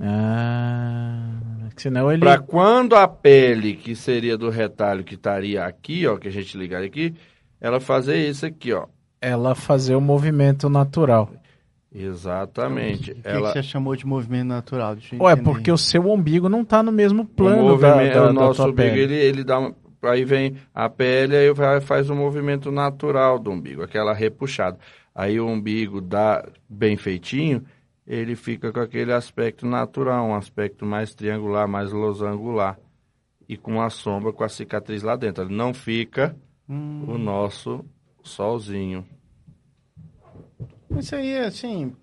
[0.00, 2.20] Ah, senão ele.
[2.20, 6.56] Para quando a pele, que seria do retalho, que estaria aqui, ó, que a gente
[6.56, 7.14] ligar aqui,
[7.60, 8.86] ela fazer isso aqui, ó.
[9.20, 11.30] Ela fazer o movimento natural.
[11.94, 13.12] Exatamente.
[13.12, 14.94] O que, ela que você chamou de movimento natural?
[14.94, 15.44] Deixa Ué, entender.
[15.44, 18.32] porque o seu umbigo não tá no mesmo o plano da, movimento, da, o da
[18.32, 19.00] nosso umbigo, pele.
[19.00, 23.50] ele, ele dá uma, aí vem a pele aí vai, faz um movimento natural do
[23.50, 24.78] umbigo, aquela repuxada.
[25.14, 27.62] Aí o umbigo dá bem feitinho,
[28.06, 32.78] ele fica com aquele aspecto natural, um aspecto mais triangular, mais losangular
[33.48, 35.44] e com a sombra, com a cicatriz lá dentro.
[35.44, 36.34] Ele não fica
[36.68, 37.84] Hum, o nosso
[38.22, 39.04] solzinho.
[40.98, 41.94] Isso aí, assim...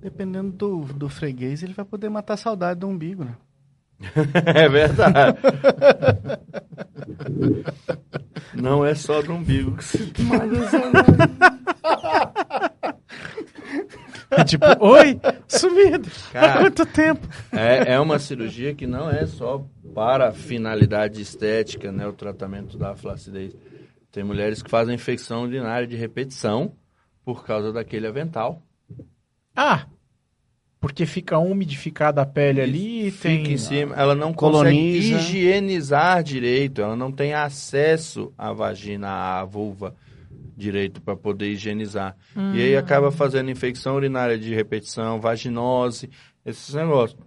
[0.00, 3.36] Dependendo do, do freguês, ele vai poder matar a saudade do umbigo, né?
[4.54, 5.38] é verdade.
[8.54, 10.12] Não é só do umbigo que se
[14.30, 16.08] essa tipo, oi, sumido.
[16.32, 17.26] Cara, Há quanto tempo?
[17.52, 22.06] É, é uma cirurgia que não é só para finalidade estética, né?
[22.06, 23.56] O tratamento da flacidez.
[24.10, 26.72] Tem mulheres que fazem infecção urinária de repetição
[27.24, 28.62] por causa daquele avental.
[29.56, 29.86] Ah,
[30.80, 33.38] porque fica umidificada a pele ali e tem...
[33.38, 35.14] Fica em cima, ela não Coloniza.
[35.14, 39.94] consegue higienizar direito, ela não tem acesso à vagina, à vulva
[40.56, 42.16] direito para poder higienizar.
[42.54, 46.10] E aí acaba fazendo infecção urinária de repetição, vaginose,
[46.44, 47.18] esses negócios.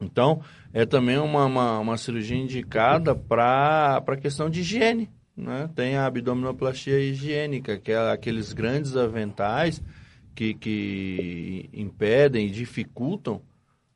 [0.00, 5.10] Então, é também uma, uma, uma cirurgia indicada para a questão de higiene.
[5.36, 5.68] Né?
[5.74, 9.82] Tem a abdominoplastia higiênica, que é aqueles grandes aventais
[10.34, 13.40] que, que impedem e dificultam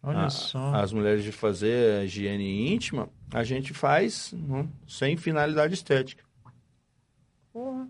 [0.02, 0.74] Olha a- só.
[0.74, 6.24] as mulheres de fazer a higiene íntima, a gente faz né, sem finalidade estética.
[7.52, 7.88] Porra.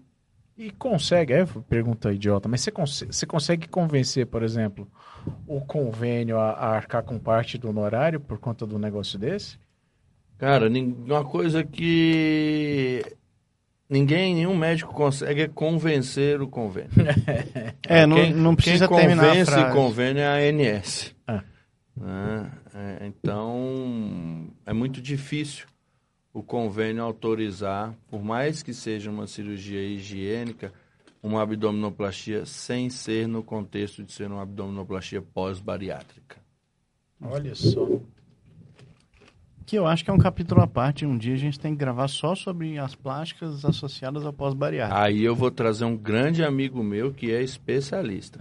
[0.59, 4.91] E consegue, é pergunta idiota, mas você, cons- você consegue convencer, por exemplo,
[5.47, 9.59] o convênio a, a arcar com parte do honorário por conta do negócio desse?
[10.39, 13.03] Cara, uma coisa que
[13.89, 16.91] ninguém, nenhum médico consegue convencer o convênio.
[17.89, 19.73] É, não, quem, não precisa quem terminar a convence frase.
[19.73, 21.15] convênio é a ANS.
[21.27, 21.45] Ah.
[21.97, 22.53] Né?
[22.75, 25.67] É, então, é muito difícil
[26.35, 30.73] o convênio autorizar, por mais que seja uma cirurgia higiênica,
[31.23, 36.37] uma abdominoplastia sem ser no contexto de ser uma abdominoplastia pós-bariátrica.
[37.21, 37.89] Olha só.
[39.67, 41.05] Que eu acho que é um capítulo à parte.
[41.05, 45.01] Um dia a gente tem que gravar só sobre as plásticas associadas ao pós-bariátrico.
[45.01, 48.41] Aí eu vou trazer um grande amigo meu que é especialista.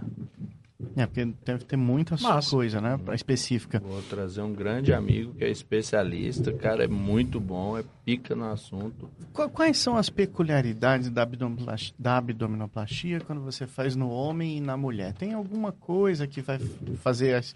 [0.94, 2.50] É, porque deve ter muita Massa.
[2.50, 2.98] coisa, né?
[3.12, 3.80] Específica.
[3.84, 8.44] Vou trazer um grande amigo que é especialista, cara, é muito bom, é pica no
[8.50, 9.10] assunto.
[9.34, 14.60] Qu- Quais são as peculiaridades da abdominoplastia, da abdominoplastia quando você faz no homem e
[14.60, 15.12] na mulher?
[15.12, 16.58] Tem alguma coisa que vai
[17.02, 17.54] fazer as-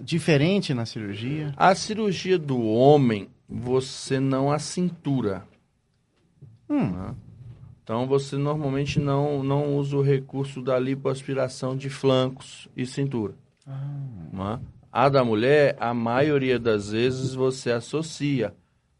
[0.00, 1.52] diferente na cirurgia?
[1.56, 5.46] A cirurgia do homem, você não a cintura.
[6.68, 7.14] Hum, né?
[7.82, 13.34] Então você normalmente não, não usa o recurso da lipoaspiração de flancos e cintura.
[14.32, 14.60] né?
[14.90, 18.52] A da mulher, a maioria das vezes você associa.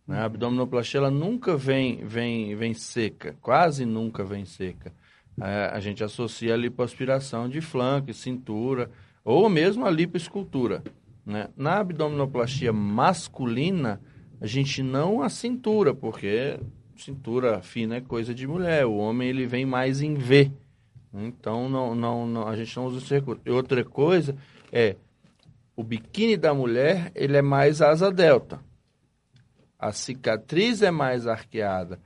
[0.06, 0.20] Né?
[0.20, 4.92] A abdominoplastia ela nunca vem, vem, vem seca, quase nunca vem seca.
[5.40, 8.88] É, a gente associa a lipoaspiração de flanco e cintura,
[9.26, 10.84] ou mesmo a lipoescultura.
[11.26, 11.48] Né?
[11.56, 14.00] Na abdominoplastia masculina,
[14.40, 16.60] a gente não a cintura, porque
[16.96, 18.86] cintura fina é coisa de mulher.
[18.86, 20.52] O homem ele vem mais em V.
[21.12, 23.42] Então não, não, não, a gente não usa esse recurso.
[23.44, 24.36] E outra coisa
[24.70, 24.94] é
[25.74, 28.60] o biquíni da mulher ele é mais asa delta.
[29.76, 31.98] A cicatriz é mais arqueada.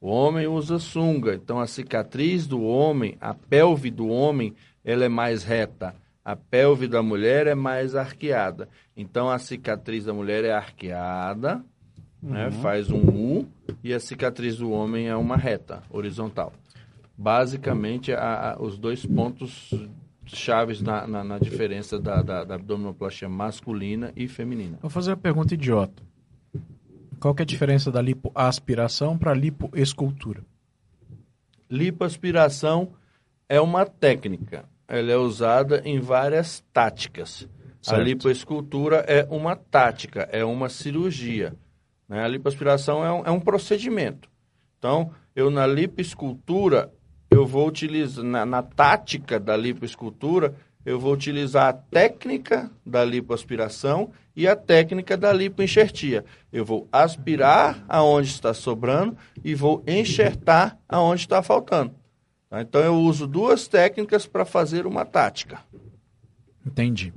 [0.00, 5.08] O homem usa sunga, então a cicatriz do homem, a pelve do homem, ela é
[5.08, 5.92] mais reta.
[6.28, 8.68] A pelve da mulher é mais arqueada.
[8.94, 11.64] Então a cicatriz da mulher é arqueada,
[12.22, 13.48] né, faz um U,
[13.82, 16.52] e a cicatriz do homem é uma reta, horizontal.
[17.16, 19.72] Basicamente, a- a- os dois pontos
[20.26, 24.76] chaves na, na, na diferença da, da, da abdominoplastia masculina e feminina.
[24.82, 26.02] Vou fazer uma pergunta idiota.
[27.18, 30.42] Qual que é a diferença da lipoaspiração para lipoescultura?
[31.70, 32.90] Lipoaspiração
[33.48, 34.64] é uma técnica.
[34.88, 37.46] Ela é usada em várias táticas.
[37.80, 38.00] Certo.
[38.00, 41.54] A lipoescultura é uma tática, é uma cirurgia.
[42.08, 42.24] né?
[42.24, 44.28] A lipoaspiração é um, é um procedimento.
[44.78, 46.92] Então, eu na lipoescultura,
[47.30, 54.10] eu vou utilizar, na, na tática da lipoescultura, eu vou utilizar a técnica da lipoaspiração
[54.34, 56.24] e a técnica da lipoenxertia.
[56.52, 61.94] Eu vou aspirar aonde está sobrando e vou enxertar aonde está faltando.
[62.48, 62.60] Tá?
[62.62, 65.60] Então, eu uso duas técnicas para fazer uma tática.
[66.66, 67.12] Entendi.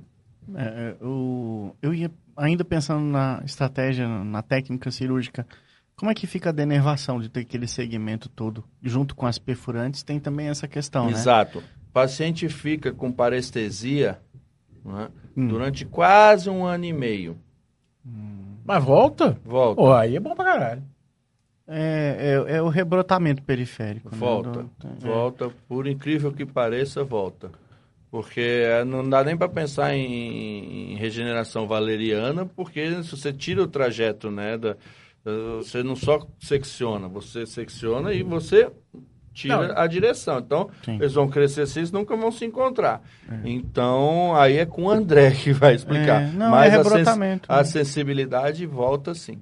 [0.55, 0.63] É,
[1.01, 5.45] é, o- eu ia ainda pensando na estratégia, na técnica cirúrgica.
[5.95, 10.01] Como é que fica a denervação de ter aquele segmento todo junto com as perfurantes?
[10.03, 11.11] Tem também essa questão, né?
[11.11, 11.59] Exato.
[11.59, 14.19] O paciente fica com parestesia
[14.83, 15.47] né, Hum.
[15.47, 17.37] durante quase um ano e meio.
[18.65, 19.37] Mas volta?
[19.45, 19.75] Volta.
[19.75, 20.83] Pô, aí é bom pra caralho.
[21.73, 24.09] É, é, é o rebrotamento periférico.
[24.11, 24.17] né?
[24.17, 24.49] Volta.
[24.51, 24.69] Do-
[25.03, 25.07] é.
[25.07, 27.49] Volta, por incrível que pareça, volta.
[28.11, 33.63] Porque eh, não dá nem para pensar em, em regeneração valeriana, porque se você tira
[33.63, 34.75] o trajeto, né, da-
[35.57, 38.69] você não só secciona, você secciona e você
[39.33, 39.77] tira Não.
[39.77, 40.39] a direção.
[40.39, 40.95] Então, Sim.
[40.95, 43.01] eles vão crescer assim, eles nunca vão se encontrar.
[43.43, 46.23] Então, aí é com o André que vai explicar.
[46.23, 47.63] É, não, Mas é a sens- rebrotamento, a né?
[47.63, 49.41] sensibilidade volta sim.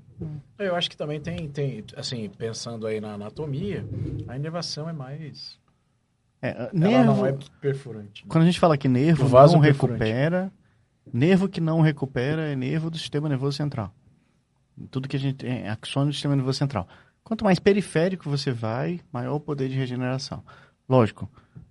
[0.57, 3.85] Eu acho que também tem, tem assim, pensando aí na anatomia,
[4.27, 5.57] a inervação é mais
[6.41, 8.25] É, Ela nervo, não é perfurante.
[8.27, 10.51] quando a gente fala que nervo O vaso não recupera,
[11.13, 13.93] nervo que não recupera é nervo do sistema nervoso central.
[14.91, 16.87] Tudo que a gente é axônio do sistema nervoso central.
[17.29, 20.43] Quanto mais periférico você vai, maior o poder de regeneração.
[20.89, 21.29] Lógico,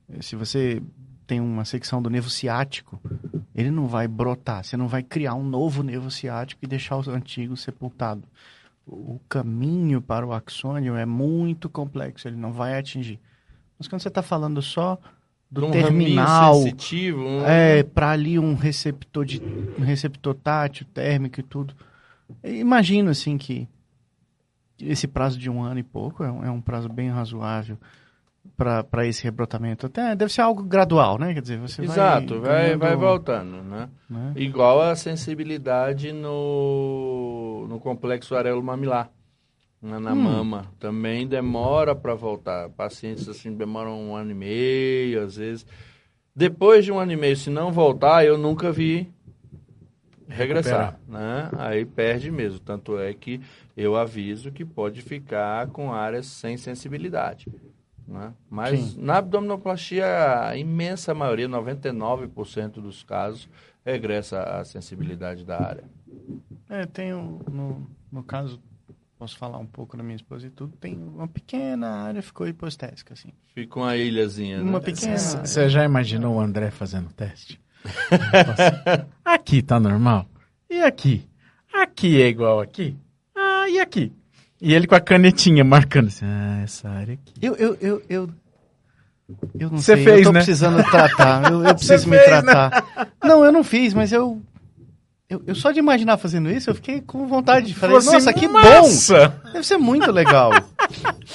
[0.09, 0.81] eh, se você
[1.27, 3.01] tem uma secção do nervo ciático,
[3.57, 7.11] ele não vai brotar, você não vai criar um novo nervo ciático e deixar o
[7.11, 8.23] antigo sepultado.
[8.87, 13.18] O caminho para o axônio é muito complexo, ele não vai atingir.
[13.77, 14.97] Mas quando você está falando só
[15.51, 19.42] do um terminal, um- é, para ali um receptor de
[19.77, 21.75] um receptor tátil, térmico e tudo.
[22.44, 23.66] Imagino assim que
[24.81, 27.79] esse prazo de um ano e pouco é um, é um prazo bem razoável
[28.57, 29.87] para esse rebrotamento.
[29.87, 31.35] Até deve ser algo gradual, né?
[31.35, 33.88] Quer dizer, você Exato, vai, ganhando, vai voltando, né?
[34.09, 34.33] né?
[34.37, 39.11] Igual a sensibilidade no, no complexo areolo mamilar,
[39.83, 40.17] né, na Hum.
[40.17, 40.67] mama.
[40.79, 42.69] Também demora para voltar.
[42.71, 45.67] Pacientes assim demoram um ano e meio, às vezes.
[46.35, 49.12] Depois de um ano e meio, se não voltar, eu nunca vi
[50.29, 51.51] regressar, né?
[51.57, 52.61] Aí perde mesmo.
[52.61, 53.41] Tanto é que
[53.77, 57.47] eu aviso que pode ficar com áreas sem sensibilidade.
[58.07, 58.33] Né?
[58.49, 59.03] Mas Sim.
[59.03, 63.49] na abdominoplastia, a imensa maioria, 99% dos casos,
[63.85, 65.85] regressa a sensibilidade da área.
[66.69, 68.61] É, tenho no, no caso
[69.19, 73.14] posso falar um pouco da minha esposa e tudo, tem uma pequena área ficou hipostésica
[73.14, 73.33] assim.
[73.53, 74.62] Fica uma ilhazinha.
[74.62, 74.85] Uma né?
[74.85, 75.19] pequena.
[75.19, 77.61] Você já imaginou o André fazendo teste?
[79.25, 80.27] Aqui tá normal.
[80.71, 81.27] E aqui?
[81.73, 82.97] Aqui é igual aqui?
[83.37, 84.12] Ah, e aqui?
[84.61, 87.35] E ele com a canetinha marcando assim, ah, essa área aqui.
[87.41, 88.29] Eu, eu, eu, eu,
[89.59, 90.41] eu não Você sei, fez, eu tô né?
[90.41, 92.43] precisando tratar, eu, eu preciso me fez, né?
[92.43, 93.09] tratar.
[93.23, 94.43] Não, eu não fiz, mas eu,
[95.29, 98.12] eu, eu só de imaginar fazendo isso, eu fiquei com vontade de falar, Falou assim,
[98.12, 99.51] nossa, que "Massa!" bom!
[99.53, 100.53] Deve ser muito legal.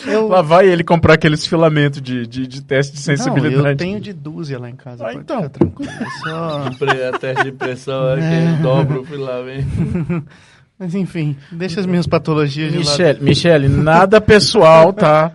[0.08, 3.70] Eu, Lá vai ele comprar aqueles filamentos de, de, de teste de não, sensibilidade.
[3.70, 5.48] eu tenho de dúzia lá em casa, Ah, então.
[5.48, 5.92] tranquilo.
[5.92, 6.66] é só...
[7.14, 9.68] A teste de pressão é que ele dobra o filamento.
[10.78, 12.90] Mas enfim, deixa as minhas patologias de lado.
[12.90, 15.32] Michele, Michele, nada pessoal, tá?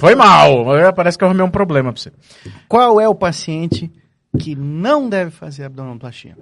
[0.00, 0.74] Foi mal.
[0.76, 2.10] É, Parece que eu arrumei um problema pra você.
[2.66, 3.90] Qual é o paciente
[4.38, 6.36] que não deve fazer abdominoplastia?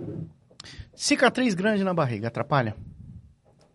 [1.09, 2.75] Cicatriz grande na barriga, atrapalha?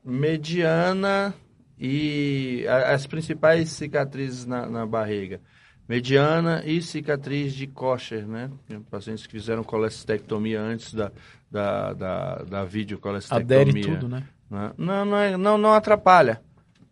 [0.03, 1.33] Mediana
[1.79, 5.39] e a- as principais cicatrizes na, na barriga.
[5.87, 8.51] Mediana e cicatriz de Kocher, né?
[8.91, 11.13] Pacientes que fizeram colestectomia antes da,
[11.49, 13.61] da, da, da videocolestectomia.
[13.61, 14.23] Adere tudo, né?
[14.51, 14.73] né?
[14.77, 16.41] Não, não, é- não, não atrapalha.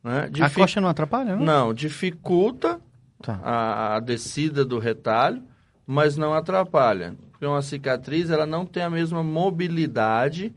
[0.01, 0.23] Né?
[0.23, 1.43] A Difi- coxa não atrapalha, não?
[1.45, 2.79] Não, dificulta
[3.21, 3.37] Tá.
[3.43, 5.43] a, a descida do retalho,
[5.85, 7.15] mas não atrapalha.
[7.41, 10.53] Porque uma cicatriz ela não tem a mesma mobilidade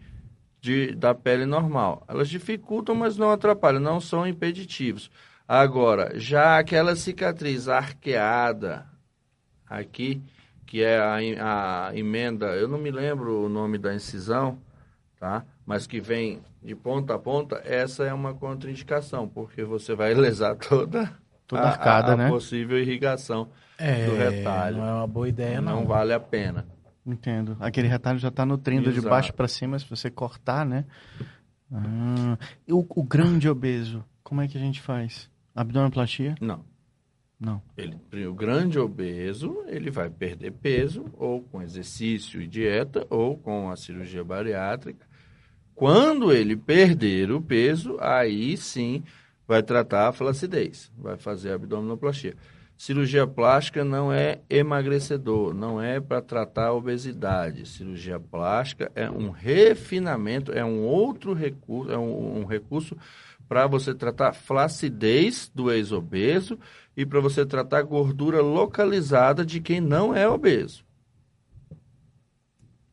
[0.61, 2.05] de, da pele normal.
[2.07, 5.11] Elas dificultam, mas não atrapalham, não são impeditivos.
[5.49, 8.85] Agora, já aquela cicatriz arqueada
[9.67, 10.21] aqui,
[10.67, 10.99] que é
[11.41, 14.59] a, a emenda, eu não me lembro o nome da incisão,
[15.19, 15.43] tá?
[15.65, 20.55] Mas que vem de ponta a ponta, essa é uma contraindicação, porque você vai lesar
[20.57, 21.11] toda
[21.47, 22.29] Toda a- arcada, a, a né?
[22.29, 23.49] possível irrigação.
[23.79, 24.77] É, Do retalho.
[24.77, 25.77] não é uma boa ideia, não.
[25.81, 26.74] não vale a pena.
[27.07, 27.57] Entendo.
[27.61, 29.11] Aquele retalho já tá nutrindo de Exato.
[29.11, 30.85] baixo para cima, se você cortar, né?
[31.71, 32.39] Ah,
[32.69, 35.31] o, o grande obeso, como é que a gente faz?
[35.55, 36.35] Abdominoplastia?
[36.41, 36.65] Não.
[37.39, 37.61] Não.
[37.77, 43.71] Ele, o grande obeso, ele vai perder peso ou com exercício e dieta ou com
[43.71, 45.07] a cirurgia bariátrica.
[45.75, 49.03] Quando ele perder o peso, aí sim
[49.47, 52.35] vai tratar a flacidez, vai fazer a abdominoplastia.
[52.77, 57.69] Cirurgia plástica não é emagrecedor, não é para tratar a obesidade.
[57.69, 62.97] Cirurgia plástica é um refinamento, é um outro recurso, é um, um recurso
[63.49, 66.59] para você tratar flacidez do ex-obeso
[66.97, 70.85] e para você tratar gordura localizada de quem não é obeso.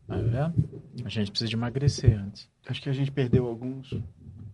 [0.07, 0.81] Vendo?
[1.05, 2.49] A gente precisa de emagrecer antes.
[2.67, 3.93] Acho que a gente perdeu alguns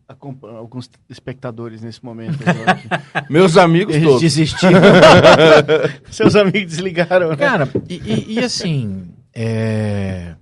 [0.08, 2.38] alguns espectadores nesse momento.
[3.30, 4.22] Meus amigos Eles todos.
[4.22, 4.80] desistiram.
[6.12, 7.36] Seus amigos desligaram, né?
[7.36, 10.36] Cara, e, e- e assim, é,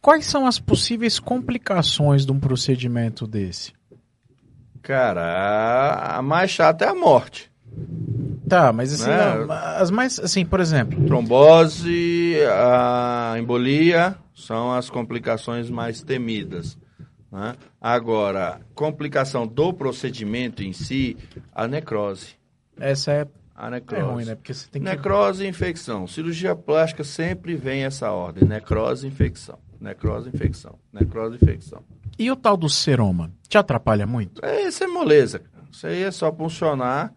[0.00, 3.72] quais são as possíveis complicações de um procedimento desse?
[4.82, 7.50] Cara, a- mais chata é a morte.
[8.48, 9.46] Tá, mas assim, Né?
[9.76, 16.78] as mais, assim, por exemplo, Trombose, a embolia são as complicações mais temidas.
[17.30, 17.54] Né?
[17.80, 21.16] Agora, complicação do procedimento em si,
[21.54, 22.36] a necrose.
[22.78, 24.02] essa é, A é necrose.
[24.04, 24.34] ruim, né?
[24.34, 24.88] Porque você tem que...
[24.88, 26.06] Necrose e infecção.
[26.06, 29.58] Cirurgia plástica sempre vem essa ordem: necrose e infecção.
[29.80, 30.78] Necrose e infecção.
[30.92, 31.82] Necrose e infecção.
[32.18, 33.30] E o tal do seroma?
[33.48, 34.44] Te atrapalha muito?
[34.44, 35.40] É, Isso é moleza.
[35.70, 37.12] Isso aí é só funcionar.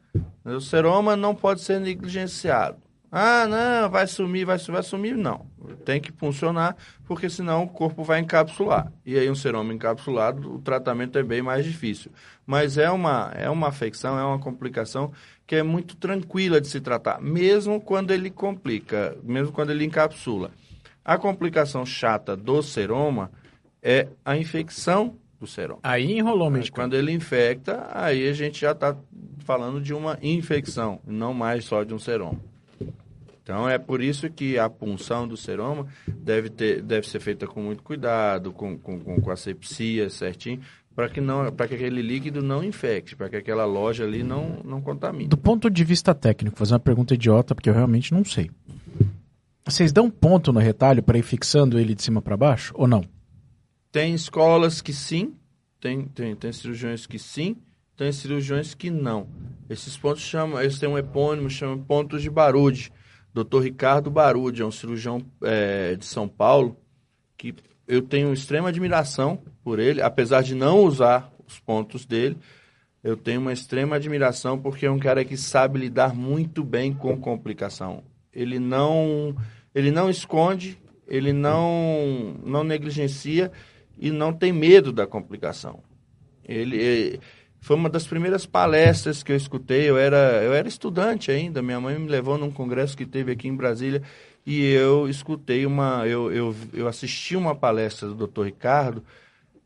[0.46, 2.78] O seroma não pode ser negligenciado.
[3.12, 5.18] Ah, não, vai sumir, vai, vai sumir.
[5.18, 5.46] Não.
[5.84, 8.90] Tem que funcionar, porque senão o corpo vai encapsular.
[9.06, 12.10] E aí, um seroma encapsulado, o tratamento é bem mais difícil.
[12.46, 15.12] Mas é uma, é uma afecção, é uma complicação
[15.46, 20.52] que é muito tranquila de se tratar, mesmo quando ele complica, mesmo quando ele encapsula.
[21.04, 23.30] A complicação chata do seroma
[23.84, 25.82] é a infecção do seroma.
[25.84, 26.78] Aí enrolou o médico.
[26.78, 28.96] Quando ele infecta, aí a gente já está
[29.40, 32.51] falando de uma infecção, não mais só de um seroma.
[33.52, 37.62] Então é por isso que a punção do seroma deve, ter, deve ser feita com
[37.62, 40.62] muito cuidado, com, com, com asepsia certinho,
[40.96, 44.80] para que, não, que aquele líquido não infecte, para que aquela loja ali não, não
[44.82, 45.28] contamine.
[45.28, 48.50] Do ponto de vista técnico, vou fazer uma pergunta idiota, porque eu realmente não sei.
[49.66, 53.04] Vocês dão ponto no retalho para ir fixando ele de cima para baixo ou não?
[53.92, 55.34] Tem escolas que sim,
[55.78, 57.58] tem, tem, tem cirurgiões que sim,
[57.98, 59.28] tem cirurgiões que não.
[59.70, 62.94] Esses pontos chamam, eles têm um epônimo, chamam pontos de Barude.
[63.34, 63.62] Dr.
[63.62, 66.78] Ricardo Barude é um cirurgião é, de São Paulo
[67.38, 67.56] que
[67.88, 72.38] eu tenho extrema admiração por ele, apesar de não usar os pontos dele.
[73.04, 77.18] Eu tenho uma extrema admiração porque é um cara que sabe lidar muito bem com
[77.18, 78.04] complicação.
[78.32, 79.36] Ele não,
[79.74, 83.52] ele não esconde, ele não, não negligencia
[83.98, 85.80] e não tem medo da complicação.
[86.44, 87.20] Ele
[87.62, 89.90] foi uma das primeiras palestras que eu escutei.
[89.90, 91.62] Eu era, eu era estudante ainda.
[91.62, 94.02] Minha mãe me levou num congresso que teve aqui em Brasília
[94.46, 98.46] e eu escutei uma, eu, eu, eu assisti uma palestra do Dr.
[98.46, 99.04] Ricardo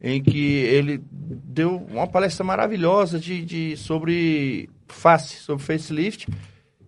[0.02, 6.28] em que ele deu uma palestra maravilhosa de, de sobre face, sobre facelift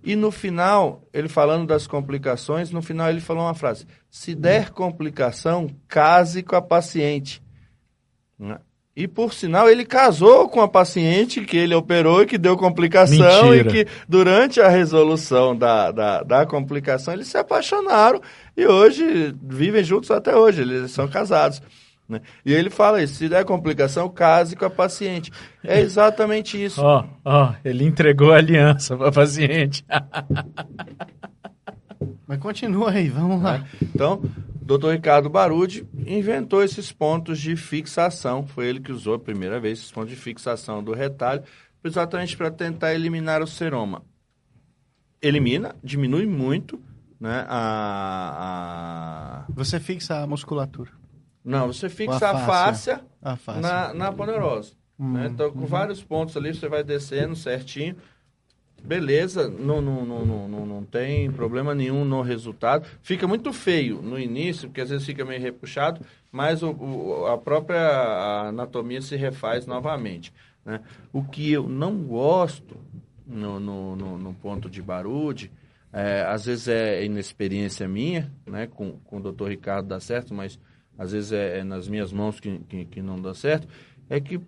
[0.07, 4.69] e no final, ele falando das complicações, no final ele falou uma frase: se der
[4.69, 7.43] complicação, case com a paciente.
[8.97, 9.03] Né?
[9.03, 13.51] E por sinal, ele casou com a paciente que ele operou e que deu complicação
[13.51, 13.69] Mentira.
[13.69, 18.19] e que durante a resolução da, da, da, complicação eles se apaixonaram
[18.55, 21.61] e hoje vivem juntos até hoje, eles são casados.
[22.09, 22.21] Né?
[22.45, 25.31] E ele fala isso, se der complicação, case com a paciente.
[25.63, 26.81] É exatamente isso.
[26.81, 29.85] Ó, oh, ó, oh, ele entregou a aliança para a paciente.
[32.25, 33.57] Mas continua aí, vamos lá.
[33.57, 33.63] É.
[33.81, 34.21] Então,
[34.67, 34.89] Dr.
[34.91, 38.45] Ricardo Barude inventou esses pontos de fixação.
[38.45, 41.41] Foi ele que usou a primeira vez esses pontos de fixação do retalho,
[41.81, 44.03] exatamente para tentar eliminar o seroma.
[45.21, 46.81] Elimina, diminui muito,
[47.17, 47.45] né?
[47.47, 49.53] A, a...
[49.53, 50.91] Você fixa a musculatura.
[51.43, 54.73] Não, você fixa a, fáscia, a fáscia, na, na ponerosa.
[54.99, 55.27] Hum, né?
[55.27, 55.65] Então, com uhum.
[55.65, 57.95] vários pontos ali, você vai descendo certinho.
[58.87, 62.87] Beleza, não, não, não, não, não tem problema nenhum no resultado.
[63.01, 65.99] Fica muito feio no início, porque às vezes fica meio repuxado,
[66.31, 70.33] mas o, o a própria anatomia se refaz novamente.
[70.63, 70.79] Né?
[71.11, 72.77] O que eu não gosto
[73.25, 75.51] no, no, no, no ponto de barude,
[75.91, 78.67] é, às vezes é inexperiência minha, né?
[78.67, 80.57] com, com o doutor Ricardo dá certo, mas
[80.97, 83.67] às vezes é, é nas minhas mãos que, que, que, não dá certo,
[84.09, 84.39] é que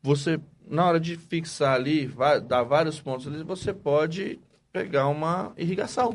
[0.00, 0.38] você,
[0.68, 4.38] na hora de fixar ali, vai, dar vários pontos ali, você pode
[4.72, 6.14] pegar uma irrigação.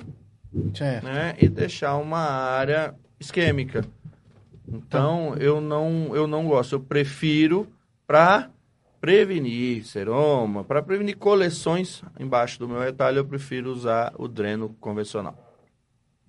[0.73, 1.05] Certo.
[1.05, 1.35] Né?
[1.39, 3.85] E deixar uma área isquêmica.
[4.67, 6.75] Então, eu não, eu não gosto.
[6.75, 7.67] Eu prefiro
[8.05, 8.49] para
[9.03, 15.35] prevenir seroma, para prevenir coleções embaixo do meu retalho, eu prefiro usar o dreno convencional.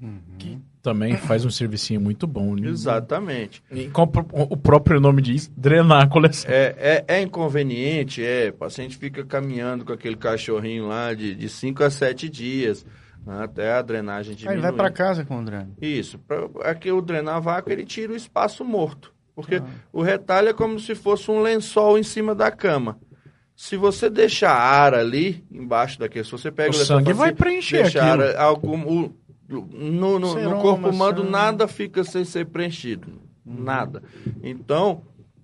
[0.02, 0.20] Uhum.
[0.36, 2.54] Que também faz um servicinho muito bom.
[2.54, 2.68] Né?
[2.68, 3.64] Exatamente.
[3.72, 6.50] E como o próprio nome diz, drenar a coleção.
[6.50, 8.50] É, é, é inconveniente, é.
[8.50, 12.84] O paciente fica caminhando com aquele cachorrinho lá de 5 a 7 dias.
[13.26, 14.56] Né, até a drenagem diminuir.
[14.56, 15.74] Aí vai para casa com o dreno.
[15.80, 16.18] Isso.
[16.18, 19.14] Pra, aqui o drenar vácuo, ele tira o espaço morto.
[19.34, 19.64] Porque ah.
[19.90, 22.98] o retalho é como se fosse um lençol em cima da cama.
[23.56, 27.84] Se você deixar ar ali, embaixo daquele, se você pega o, o sangue vai preencher
[27.84, 29.16] deixar ar, algum, o,
[29.48, 33.08] no, no, no corpo humano nada fica sem ser preenchido.
[33.44, 34.02] Nada.
[34.42, 35.02] Então,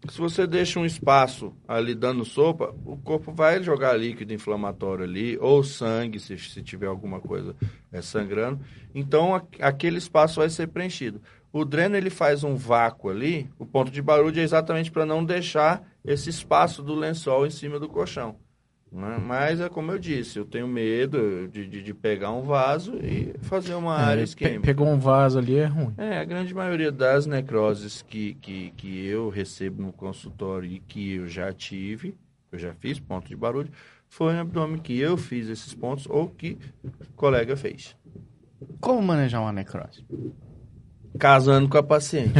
[0.09, 5.36] se você deixa um espaço ali dando sopa, o corpo vai jogar líquido inflamatório ali,
[5.38, 7.55] ou sangue, se, se tiver alguma coisa
[7.92, 8.61] é, sangrando.
[8.94, 11.20] Então, a, aquele espaço vai ser preenchido.
[11.53, 15.24] O dreno ele faz um vácuo ali, o ponto de barulho é exatamente para não
[15.24, 18.36] deixar esse espaço do lençol em cima do colchão.
[18.93, 19.18] Né?
[19.24, 23.32] Mas é como eu disse, eu tenho medo de, de, de pegar um vaso e
[23.43, 24.62] fazer uma é, área isquêmica.
[24.62, 25.95] Pegou um vaso ali é ruim.
[25.97, 31.14] É, a grande maioria das necroses que, que, que eu recebo no consultório e que
[31.14, 32.16] eu já tive,
[32.51, 33.70] eu já fiz ponto de barulho,
[34.09, 37.97] foi no abdômen que eu fiz esses pontos ou que o colega fez.
[38.80, 40.05] Como manejar uma necrose?
[41.16, 42.34] Casando com a paciente.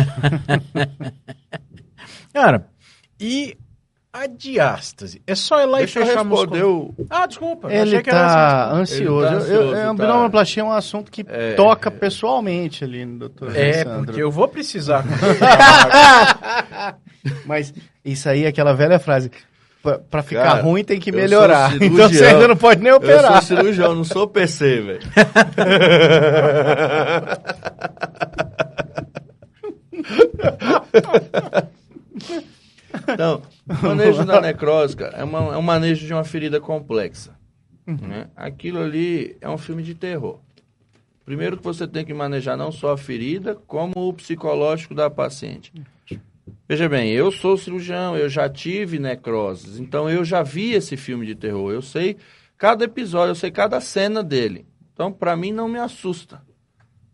[2.35, 2.69] Cara,
[3.21, 3.57] e
[4.13, 5.23] A diástase.
[5.25, 6.93] É só ir lá Deixa e eu fechar a responder o...
[7.09, 7.73] Ah, desculpa.
[7.73, 8.81] Ele achei que era tá assim.
[8.81, 9.27] ansioso.
[9.27, 9.91] Ele tá Eu- eu- ansioso, a tá.
[9.91, 11.53] abdominoplastia é um assunto que É.
[11.55, 14.05] toca pessoalmente ali no doutor É, Alessandro.
[14.07, 15.05] porque eu vou precisar.
[17.47, 17.73] Mas
[18.05, 19.31] isso aí é aquela velha frase.
[19.83, 21.73] Pra, pra ficar Cara, ruim tem que eu melhorar.
[21.81, 23.41] Então você ainda não pode nem Eu operar.
[23.43, 25.01] sou cirurgião, não sou PC, velho.
[33.09, 37.35] Então, o manejo da necrose, cara, é, uma- é um manejo de uma ferida complexa.
[37.87, 38.29] né?
[38.37, 40.39] Aquilo ali é um filme de terror.
[41.25, 45.73] Primeiro que você tem que manejar não só a ferida, como o psicológico da paciente.
[46.69, 51.27] Veja bem, eu sou cirurgião, eu já tive necroses, então eu já vi esse filme
[51.27, 51.73] de terror.
[51.73, 52.17] Eu sei
[52.57, 54.67] cada episódio, eu sei cada cena dele.
[54.93, 56.43] Então, para mim, não me assusta.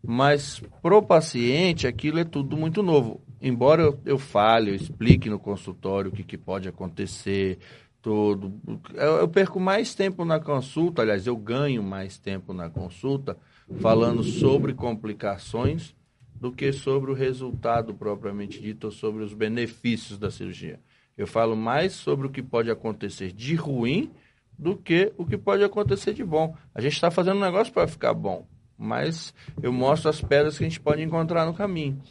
[0.05, 3.21] Mas pro paciente, aquilo é tudo muito novo.
[3.41, 7.59] Embora eu, eu fale, eu explique no consultório o que, que pode acontecer,
[8.01, 8.53] tudo.
[8.93, 13.37] Eu, eu perco mais tempo na consulta, aliás, eu ganho mais tempo na consulta
[13.79, 15.95] falando sobre complicações
[16.39, 20.79] do que sobre o resultado propriamente dito ou sobre os benefícios da cirurgia.
[21.17, 24.11] Eu falo mais sobre o que pode acontecer de ruim
[24.57, 26.55] do que o que pode acontecer de bom.
[26.73, 30.63] A gente está fazendo um negócio para ficar bom, mas eu mostro as pedras que
[30.63, 32.01] a gente pode encontrar no caminho.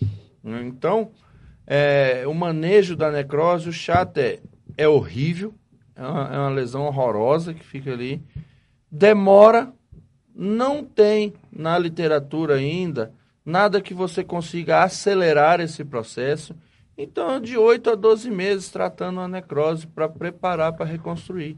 [0.46, 0.62] Né?
[0.64, 1.10] Então,
[1.66, 4.38] é, o manejo da necrose, o chato é,
[4.76, 5.52] é horrível,
[5.94, 8.22] é uma, é uma lesão horrorosa que fica ali,
[8.90, 9.72] demora,
[10.34, 13.12] não tem na literatura ainda
[13.44, 16.54] nada que você consiga acelerar esse processo.
[16.98, 21.56] Então, de 8 a 12 meses tratando a necrose para preparar para reconstruir.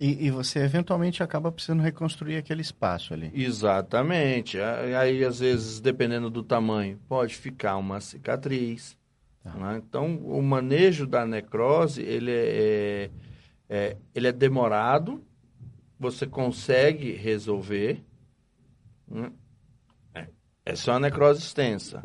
[0.00, 3.30] E, e você eventualmente acaba precisando reconstruir aquele espaço ali.
[3.34, 4.58] Exatamente.
[4.60, 8.96] Aí, às vezes, dependendo do tamanho, pode ficar uma cicatriz.
[9.44, 9.82] né?
[9.84, 13.10] Então, o manejo da necrose, ele é,
[13.68, 15.24] é- ele é demorado,
[15.98, 18.04] você consegue resolver.
[19.08, 19.32] né?
[20.14, 20.28] É,
[20.66, 22.02] é só uma necrose extensa.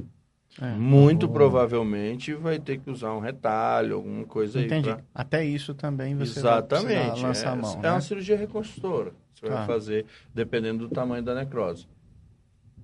[0.61, 0.67] É.
[0.75, 4.65] Muito provavelmente vai ter que usar um retalho, alguma coisa aí.
[4.65, 4.89] Entendi.
[4.89, 7.11] pra- Até isso também você Exatamente.
[7.11, 7.91] vai lançar é, a mão, é né?
[7.91, 9.13] uma cirurgia reconstrutora.
[9.33, 9.55] Você Tá.
[9.55, 11.87] vai fazer dependendo do tamanho da necrose.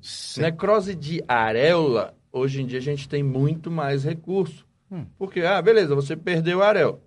[0.02, 4.66] Cê- Necrose de areola, hoje em dia a gente tem muito mais recurso.
[4.92, 5.06] Hum.
[5.18, 7.00] Porque, ah, beleza, você perdeu a areola.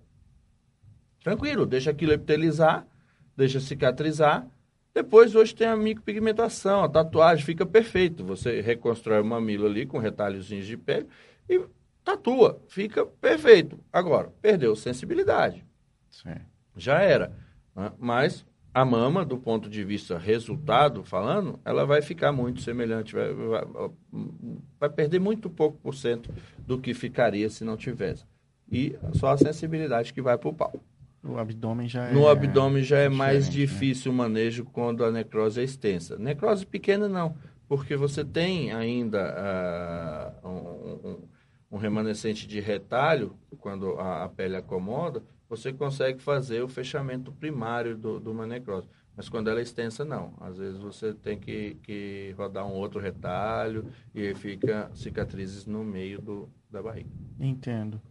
[1.23, 2.85] Tranquilo, deixa aquilo epitelizar,
[3.35, 4.47] deixa cicatrizar.
[4.93, 8.23] Depois, hoje tem a micropigmentação, a tatuagem fica perfeito.
[8.23, 11.07] Você reconstrói o mamilo ali com retalhozinhos de pele
[11.49, 11.61] e
[12.03, 13.79] tatua, fica perfeito.
[13.91, 15.65] Agora, perdeu sensibilidade
[16.09, 16.35] Sim.
[16.75, 17.35] já era.
[17.75, 17.91] né?
[17.97, 23.33] Mas a mama, do ponto de vista resultado falando, ela vai ficar muito semelhante, vai,
[23.33, 23.63] vai,
[24.79, 28.25] vai perder muito pouco por cento do que ficaria se não tivesse.
[28.71, 30.73] E só a sensibilidade que vai para o pau.
[31.23, 32.13] O abdômen já é...
[32.13, 33.53] No abdômen já é mais né?
[33.53, 36.17] difícil o manejo quando a necrose é extensa.
[36.17, 37.35] Necrose pequena não,
[37.67, 41.27] porque você tem ainda ah, um, um-
[41.71, 47.97] um remanescente de retalho, quando a, a pele acomoda, você consegue fazer o fechamento primário
[47.97, 48.87] do, de uma necrose.
[49.15, 50.33] Mas quando ela é extensa, não.
[50.41, 55.83] Às vezes você tem que, que rodar um outro retalho e aí fica cicatrizes no
[55.83, 57.09] meio do, da barriga.
[57.39, 58.01] Entendo.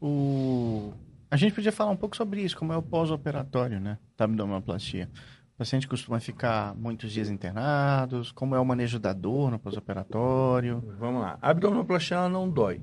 [0.00, 0.92] O...
[1.34, 3.98] A gente podia falar um pouco sobre isso, como é o pós-operatório, né?
[4.16, 5.10] Da abdominoplastia.
[5.52, 10.80] O paciente costuma ficar muitos dias internados, como é o manejo da dor no pós-operatório.
[10.96, 11.36] Vamos lá.
[11.42, 12.80] A abdominoplastia não dói.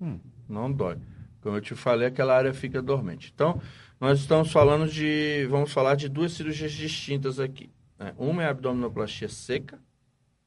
[0.00, 0.18] Hum.
[0.48, 0.96] Não dói.
[1.42, 3.30] Como eu te falei, aquela área fica dormente.
[3.34, 3.60] Então,
[4.00, 5.46] nós estamos falando de.
[5.50, 7.70] Vamos falar de duas cirurgias distintas aqui.
[7.98, 8.14] né?
[8.16, 9.78] Uma é a abdominoplastia seca,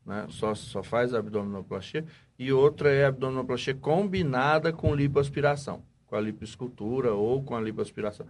[0.03, 0.25] né?
[0.27, 2.03] só, só faz a abdominoplastia,
[2.39, 8.25] e outra é a abdominoplastia combinada com lipoaspiração, com a lipoescultura ou com a lipoaspiração.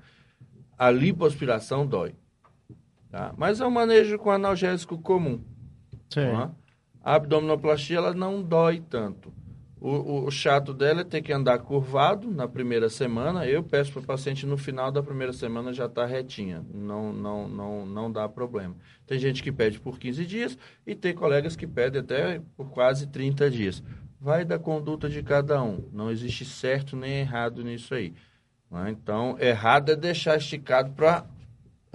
[0.78, 2.14] A lipoaspiração dói.
[3.10, 3.34] Tá?
[3.36, 5.42] Mas é um manejo com analgésico comum.
[6.08, 6.32] Sim.
[6.32, 6.52] Tá?
[7.04, 9.34] A abdominoplastia ela não dói tanto.
[9.80, 13.48] O, o- chato dela é ter que andar curvado na primeira semana.
[13.48, 16.64] Eu peço para o paciente no final da primeira semana já estar retinha.
[16.72, 18.76] Não, não, não, não dá problema.
[19.08, 20.56] Tem gente que pede por 15 dias
[20.86, 23.82] e tem colegas que pedem até por quase 30 dias.
[24.22, 25.84] Vai da conduta de cada um.
[25.92, 28.14] Não existe certo nem errado nisso aí.
[28.70, 28.92] né?
[28.92, 31.26] Então, errado é deixar esticado para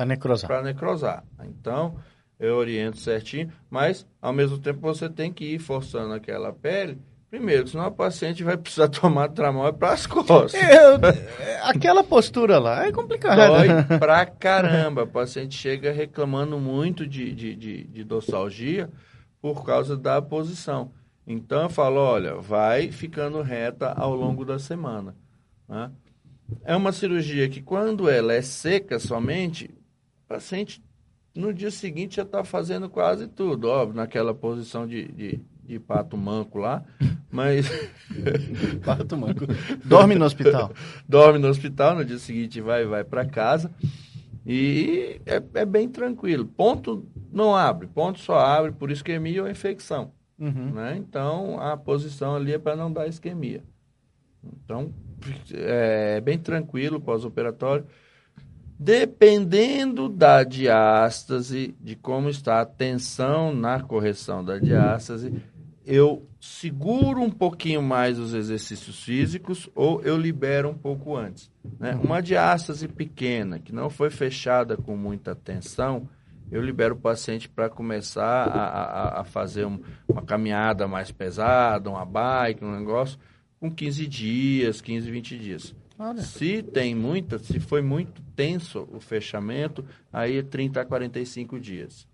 [0.04, 0.48] necrosar.
[0.48, 1.24] para necrosar.
[1.44, 1.96] Então,
[2.38, 6.98] eu oriento certinho, mas ao mesmo tempo você tem que ir forçando aquela pele.
[7.30, 10.52] Primeiro, senão a paciente vai precisar tomar tramol para as costas.
[10.54, 10.98] Eu-
[11.64, 13.46] aquela postura lá é complicada.
[13.48, 15.02] Dói pra caramba.
[15.04, 18.90] A paciente chega reclamando muito de, de, de, de dorsalgia
[19.40, 20.90] por causa da posição.
[21.26, 25.14] Então eu falo, olha, vai ficando reta ao longo da semana.
[25.68, 25.90] né?
[26.64, 29.70] é uma cirurgia que quando ela é seca somente,
[30.24, 30.82] o paciente
[31.34, 36.16] no dia seguinte já está fazendo quase tudo, óbvio, naquela posição de, de, de pato
[36.16, 36.84] manco lá,
[37.30, 37.68] mas...
[38.84, 39.44] pato manco.
[39.84, 40.72] Dorme no hospital.
[41.08, 43.70] Dorme no hospital, no dia seguinte vai vai para casa
[44.46, 46.46] e é, é, bem tranquilo.
[46.46, 50.12] Ponto não abre, ponto só abre por isquemia ou infecção.
[50.38, 50.72] Uhum.
[50.72, 50.96] Né?
[50.96, 53.62] Então, a posição ali é para não dar isquemia.
[54.44, 54.92] Então,
[55.52, 57.86] é bem tranquilo pós-operatório.
[58.78, 65.32] Dependendo da diástase, de como está a tensão na correção da diástase,
[65.84, 71.50] eu seguro um pouquinho mais os exercícios físicos ou eu libero um pouco antes.
[71.78, 71.98] Né?
[72.02, 76.06] Uma diástase pequena, que não foi fechada com muita tensão,
[76.50, 81.90] eu libero o paciente para começar a, a, a fazer um, uma caminhada mais pesada,
[81.90, 83.18] uma bike, um negócio,
[83.58, 85.74] com 15 dias, 15, 20 dias.
[85.98, 86.20] Olha.
[86.20, 92.06] Se tem muita, se foi muito tenso o fechamento, aí é 30 a 45 dias.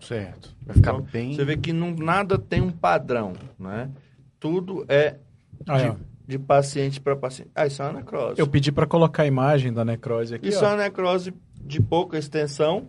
[0.00, 0.54] Certo.
[0.64, 1.34] Vai ficar então, bem.
[1.34, 3.90] Você vê que não, nada tem um padrão, né?
[4.38, 5.16] Tudo é
[5.66, 5.96] ah, de, é.
[6.26, 7.50] de, paciente para paciente.
[7.54, 8.40] Ah, isso é uma necrose.
[8.40, 10.48] Eu pedi para colocar a imagem da necrose aqui.
[10.48, 10.68] Isso ó.
[10.68, 12.88] é uma necrose de pouca extensão,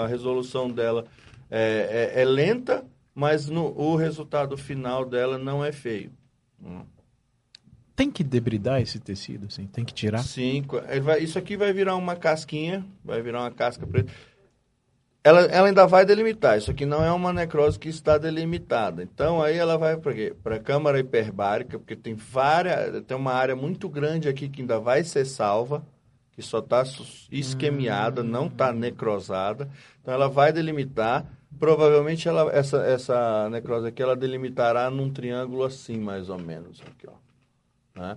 [0.00, 1.06] a resolução dela
[1.50, 2.84] é, é, é lenta,
[3.14, 6.10] mas no, o resultado final dela não é feio.
[6.62, 6.82] Hum.
[7.94, 9.66] Tem que debridar esse tecido, assim?
[9.66, 10.18] Tem que tirar?
[10.18, 10.64] Sim,
[11.02, 14.12] vai, isso aqui vai virar uma casquinha, vai virar uma casca preta.
[15.22, 16.58] Ela, ela ainda vai delimitar.
[16.58, 19.02] Isso aqui não é uma necrose que está delimitada.
[19.02, 20.36] Então aí ela vai para quê?
[20.42, 24.80] Para a câmara hiperbárica, porque tem várias, tem uma área muito grande aqui que ainda
[24.80, 25.86] vai ser salva
[26.34, 26.82] que só está
[27.30, 28.24] isquemiada, hum.
[28.24, 29.70] não está necrosada.
[30.00, 31.26] Então ela vai delimitar.
[31.58, 36.82] Provavelmente ela, essa, essa necrose aqui ela delimitará num triângulo assim, mais ou menos.
[36.82, 38.00] Aqui, ó.
[38.00, 38.16] Né?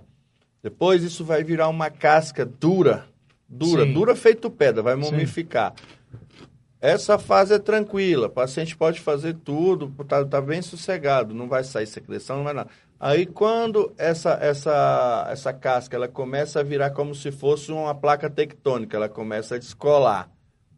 [0.60, 3.06] Depois isso vai virar uma casca dura,
[3.48, 3.92] dura, Sim.
[3.92, 5.74] dura feito pedra, vai mumificar.
[5.76, 5.98] Sim.
[6.80, 11.64] Essa fase é tranquila, o paciente pode fazer tudo, está tá bem sossegado, não vai
[11.64, 12.70] sair secreção, não vai nada.
[13.00, 18.28] Aí quando essa, essa, essa casca ela começa a virar como se fosse uma placa
[18.28, 20.28] tectônica, ela começa a descolar,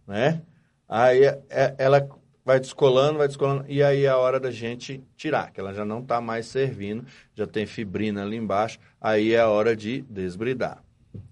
[0.07, 0.43] né?
[0.87, 2.07] Aí é, ela
[2.45, 5.85] vai descolando, vai descolando, e aí é a hora da gente tirar, que ela já
[5.85, 10.83] não está mais servindo, já tem fibrina ali embaixo, aí é a hora de desbridar.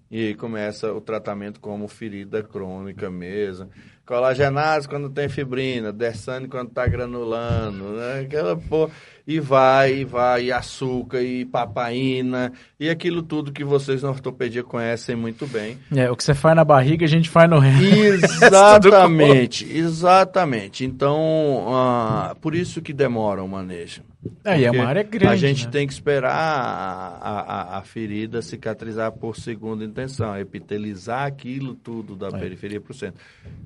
[0.09, 3.69] E aí começa o tratamento como ferida crônica mesmo.
[4.05, 8.21] Colagenase quando tem fibrina, Dersane quando está granulando, né?
[8.21, 8.91] Aquela porra
[9.29, 14.63] e vai, e vai, e açúcar, e papaina, e aquilo tudo que vocês na ortopedia
[14.63, 15.77] conhecem muito bem.
[15.95, 17.79] É, o que você faz na barriga, a gente faz no resto.
[18.43, 20.83] Exatamente, exatamente.
[20.83, 24.01] Então, uh, por isso que demora o manejo.
[24.43, 25.27] É, é uma área grande.
[25.27, 25.71] A gente né?
[25.73, 32.29] tem que esperar a, a, a, ferida cicatrizar por segunda intenção, epitelizar aquilo tudo da
[32.29, 32.31] é.
[32.31, 33.21] periferia para o centro.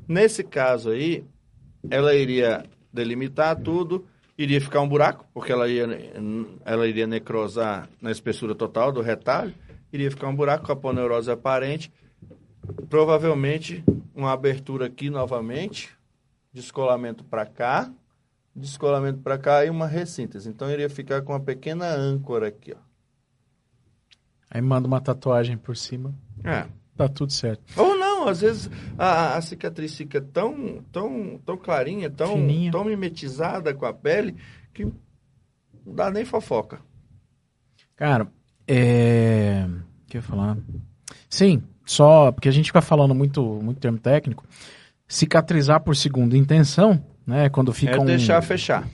[0.09, 1.23] Nesse caso aí,
[1.89, 4.05] ela iria delimitar tudo,
[4.37, 5.87] iria ficar um buraco, porque ela, ia,
[6.65, 9.53] ela iria necrosar na espessura total do retalho,
[9.91, 11.91] iria ficar um buraco com a poneurose aparente,
[12.89, 13.83] provavelmente
[14.15, 15.89] uma abertura aqui novamente,
[16.51, 17.91] descolamento para cá,
[18.55, 20.49] descolamento para cá e uma ressíntese.
[20.49, 22.93] Então iria ficar com uma pequena âncora aqui, ó.
[24.49, 26.13] Aí manda uma tatuagem por cima.
[26.43, 26.67] É.
[26.95, 27.63] Tá tudo certo.
[27.75, 32.71] Ou não, às vezes a, a cicatriz fica tão, tão, tão clarinha, tão, Fininha.
[32.71, 34.35] tão mimetizada com a pele,
[34.73, 34.93] que não
[35.95, 36.79] dá nem fofoca.
[37.95, 38.27] Cara,
[38.67, 39.65] é.
[39.67, 40.57] O que eu ia falar?
[41.29, 44.45] Sim, só porque a gente fica falando muito, muito termo técnico.
[45.07, 47.49] Cicatrizar por segunda intenção, né?
[47.49, 48.05] Quando fica é um.
[48.05, 48.87] deixar fechar.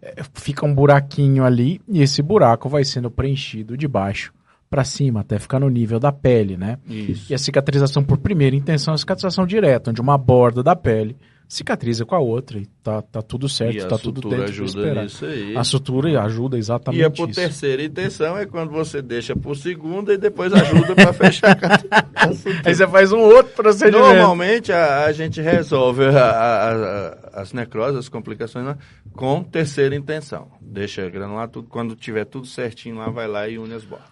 [0.00, 4.32] É, fica um buraquinho ali e esse buraco vai sendo preenchido de baixo
[4.72, 6.78] para cima, até ficar no nível da pele, né?
[6.88, 7.30] Isso.
[7.30, 11.14] E a cicatrização por primeira intenção é a cicatrização direta, onde uma borda da pele
[11.52, 15.26] cicatriza com a outra e tá, tá tudo certo, e tá tudo dentro ajuda nisso
[15.26, 15.54] aí.
[15.54, 17.38] A sutura ajuda exatamente E a por isso.
[17.38, 22.32] terceira intenção é quando você deixa por segunda e depois ajuda para fechar a, a
[22.32, 22.62] sutura.
[22.64, 24.02] Aí você faz um outro procedimento.
[24.02, 28.78] Normalmente a, a gente resolve a, as necroses, as complicações né,
[29.12, 30.48] com terceira intenção.
[30.58, 34.08] Deixa granular tudo, quando tiver tudo certinho lá, vai lá e une as bordas.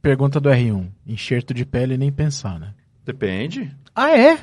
[0.00, 0.88] Pergunta do R1.
[1.06, 2.72] Enxerto de pele nem pensar, né?
[3.04, 3.70] Depende.
[3.94, 4.38] Ah, é?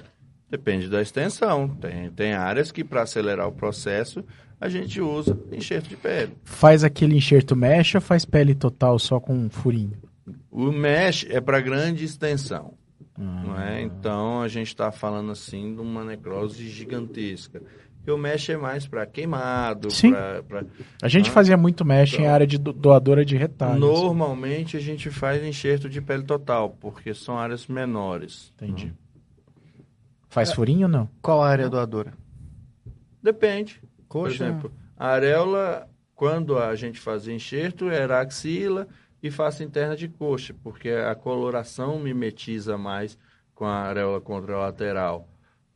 [0.53, 1.67] Depende da extensão.
[1.67, 4.23] Tem, tem áreas que, para acelerar o processo,
[4.61, 6.33] a gente usa enxerto de pele.
[6.43, 9.97] Faz aquele enxerto mesh ou faz pele total só com um furinho?
[10.51, 12.75] O mesh é para grande extensão.
[13.17, 13.21] Ah.
[13.43, 13.81] Não é?
[13.81, 17.59] Então a gente está falando assim de uma necrose gigantesca.
[18.05, 20.11] que o mesh é mais para queimado, Sim.
[20.11, 20.63] pra- pra-
[21.01, 22.33] A gente Ah, fazia muito mesh em então.
[22.33, 23.79] área de do- doadora de retalhos.
[23.79, 28.51] Normalmente a gente faz enxerto de pele total, porque são áreas menores.
[28.61, 28.93] Entendi.
[30.33, 31.07] Faz furinho ou não?
[31.21, 32.11] Qual a área doadora?
[33.21, 33.79] Depende.
[34.07, 34.37] Coxa?
[34.37, 38.87] Por exemplo, a areola, quando a gente fazia enxerto, era axila
[39.21, 43.15] e face interna de coxa, porque a coloração mimetiza mais
[43.53, 45.27] com a areola contralateral.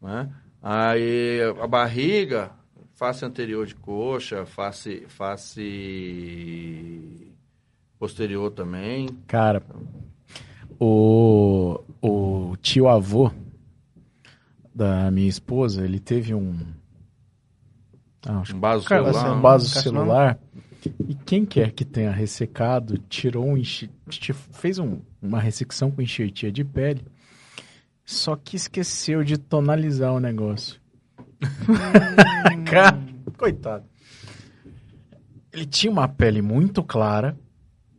[0.01, 0.27] Né?
[0.59, 2.49] Aí a barriga,
[2.95, 5.71] face anterior de coxa, face, face
[7.99, 9.07] posterior também.
[9.27, 9.61] Cara,
[10.79, 13.31] o, o tio avô
[14.77, 16.55] da minha esposa, ele teve um.
[18.25, 19.37] Ah, acho Um vaso celular.
[19.37, 20.39] um vaso celular.
[21.07, 23.89] E quem quer que tenha ressecado, tirou um enxer-
[24.53, 27.03] fez um- uma ressecção com enxertia de pele,
[28.05, 30.79] só que esqueceu de tonalizar o negócio.
[32.69, 32.99] Cara,
[33.37, 33.85] coitado.
[35.51, 37.35] Ele tinha uma pele muito clara,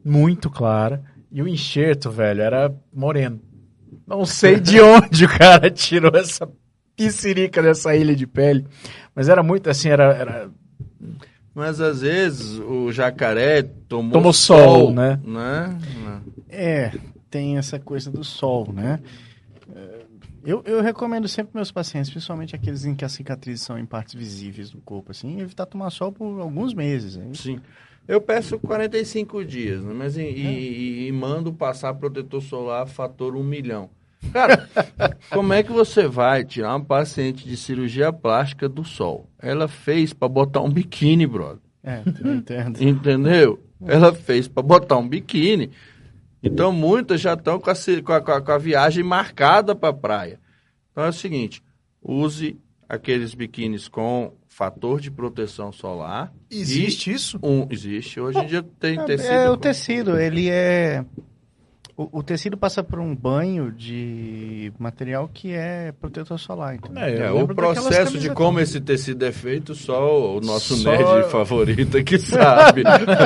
[0.05, 3.41] muito clara, e o enxerto, velho, era moreno.
[4.07, 6.49] Não sei de onde o cara tirou essa
[6.99, 8.67] piscirica dessa ilha de pele,
[9.15, 10.51] mas era muito assim, era, era
[11.55, 15.19] Mas às vezes o jacaré tomou, Tomou sol, né?
[15.25, 15.79] né?
[16.49, 16.93] É,
[17.31, 19.01] tem essa coisa do sol, né?
[19.75, 20.05] É,
[20.45, 24.15] Eu, eu recomendo sempre meus pacientes, principalmente aqueles em que as cicatrizes são em partes
[24.15, 27.17] visíveis do corpo, assim, evitar tomar sol por alguns meses.
[27.17, 27.33] hein?
[27.35, 27.61] Sim.
[28.07, 29.93] Eu peço 45 dias, né?
[29.95, 33.91] Mas e, e- e mando passar protetor solar fator 1 milhão.
[34.33, 34.69] Cara,
[35.31, 39.29] como é que você vai tirar uma paciente de cirurgia plástica do sol?
[39.39, 41.59] Ela fez pra botar um biquíni, brother.
[41.83, 42.83] É, eu entendo.
[42.83, 43.63] Entendeu?
[43.87, 45.71] Ela fez pra botar um biquíni.
[46.43, 50.39] Então muitas já estão com a, com a- com a- a viagem marcada pra praia.
[50.93, 51.63] Então é o seguinte:
[52.03, 52.59] use
[52.89, 56.33] aqueles biquínis com fator de proteção solar.
[56.51, 57.39] Existe isso?
[57.43, 58.19] Um, existe.
[58.21, 59.31] Hoje em dia tem tecido.
[59.33, 61.05] É, o tecido, ele é...
[62.01, 67.03] O, o tecido passa por um banho de material que é protetor solar, entendeu?
[67.03, 71.29] É, É, o processo de como esse tecido é feito, só o nosso Só- nerd
[71.29, 72.85] favorito que sabe.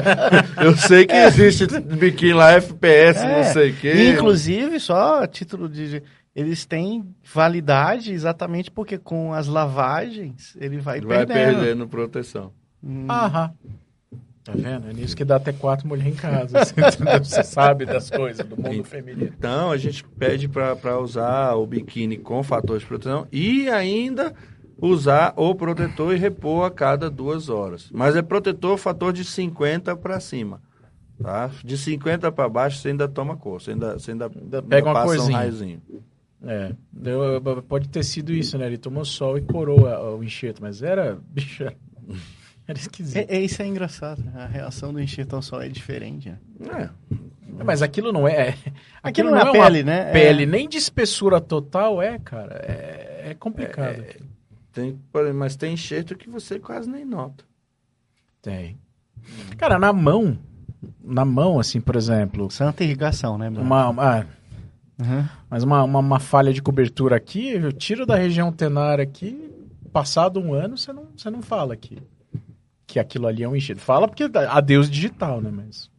[0.64, 3.92] Eu sei que existe biquíni lá, FPS, não É, sei o quê.
[3.94, 6.02] e, Inclusive, só a título de...
[6.34, 7.04] Eles têm
[7.34, 11.58] validade exatamente porque com as lavagens ele vai, vai perdendo.
[11.58, 12.52] perdendo proteção.
[12.82, 13.52] Hum, Aham.
[14.45, 14.88] Tá vendo?
[14.88, 16.64] É nisso que dá até quatro mulheres em casa.
[16.64, 17.24] Você, entendeu?
[17.24, 19.32] Você sabe das coisas do mundo feminino.
[19.38, 24.34] Então, a gente pede para usar o biquíni com fator de proteção e ainda
[24.80, 27.88] usar o protetor e repor a cada duas horas.
[27.93, 30.61] Mas é protetor fator de 50 para cima.
[31.22, 31.49] Tá?
[31.62, 33.61] De 50 para baixo, você ainda toma cor.
[33.62, 35.36] Você ainda, você ainda, pega uma passa corzinha.
[35.36, 35.82] um raiozinho.
[36.45, 38.66] É, deu- pode ter sido isso, né?
[38.66, 39.86] Ele tomou sol e corou
[40.18, 41.64] o enxerto, mas era, bicho,
[42.72, 43.16] era, esquisito.
[43.30, 44.22] É, é, isso é engraçado.
[44.34, 46.30] A reação do enxerto ao sol é diferente.
[46.58, 46.90] né?
[47.10, 47.62] É.
[47.64, 48.54] Mas aquilo não é.
[49.02, 50.08] Aquilo não é pele, né?
[50.08, 50.12] É.
[50.12, 52.54] Pele, nem de espessura total é, cara.
[52.66, 54.02] É, é complicado.
[54.72, 54.98] Tem,
[55.34, 57.44] mas tem enxerto que você quase nem nota.
[58.40, 58.78] Tem.
[59.58, 60.38] Cara, na mão,
[61.04, 63.64] na mão, assim, por exemplo, Santa irrigação, né, Bruno?
[63.66, 64.26] uma, uma-
[65.00, 65.24] Uhum.
[65.50, 69.50] mas uma, uma, uma falha de cobertura aqui, eu tiro da região tenar aqui,
[69.92, 71.98] passado um ano, você não, você não fala que,
[72.93, 73.80] que aquilo ali é um enxerto.
[73.80, 75.51] Fala porque adeus digital, né?
[75.51, 75.90] Mas.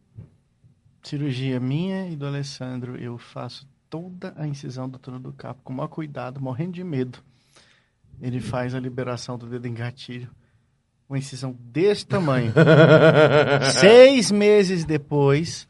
[1.02, 5.72] Cirurgia minha e do Alessandro, eu faço toda a incisão do túnel do carpo com
[5.72, 7.18] o maior cuidado, morrendo de medo.
[8.22, 10.30] Ele faz a liberação do dedo em gatilho.
[11.08, 12.52] Uma incisão desse tamanho.
[13.80, 15.66] Seis meses depois.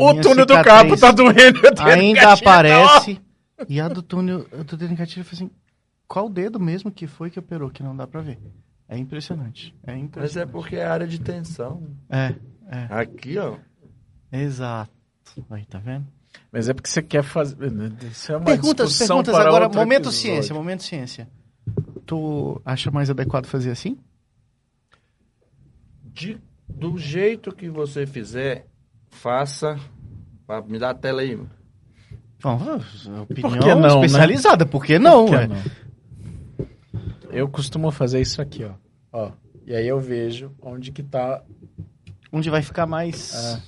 [0.00, 1.60] O túnel do capo tá doendo.
[1.80, 3.20] Ainda gatilho, aparece.
[3.68, 5.50] E a do túnel do dedo em gatilho, eu falei assim:
[6.08, 7.68] qual dedo mesmo que foi que operou?
[7.68, 8.38] Que não dá pra ver.
[8.94, 9.74] É impressionante.
[9.82, 10.52] É Mas é impressionante.
[10.52, 11.82] porque é área de tensão.
[12.08, 12.34] É,
[12.70, 12.86] é.
[12.90, 13.56] Aqui, ó.
[14.32, 14.90] Exato.
[15.50, 16.06] Aí, tá vendo?
[16.52, 17.56] Mas é porque você quer fazer.
[18.10, 19.68] Isso é uma Perguntas, perguntas para agora.
[19.68, 20.18] Momento episódio.
[20.18, 21.28] ciência, momento ciência.
[22.06, 23.96] Tu acha mais adequado fazer assim?
[26.02, 26.38] De-
[26.68, 28.66] do jeito que você fizer,
[29.10, 29.78] faça.
[30.46, 31.34] Pra- Me dá a tela aí.
[31.36, 31.50] mano.
[32.42, 32.56] Bom,
[33.22, 34.06] opinião Por que não, né?
[34.06, 35.24] especializada, por que não?
[35.24, 35.46] Por que ué?
[35.46, 36.66] não?
[37.30, 38.72] Eu costumo fazer isso aqui, ó.
[39.14, 39.30] Ó.
[39.66, 41.42] E aí eu vejo onde que tá.
[42.30, 43.32] Onde vai ficar mais.
[43.34, 43.62] É.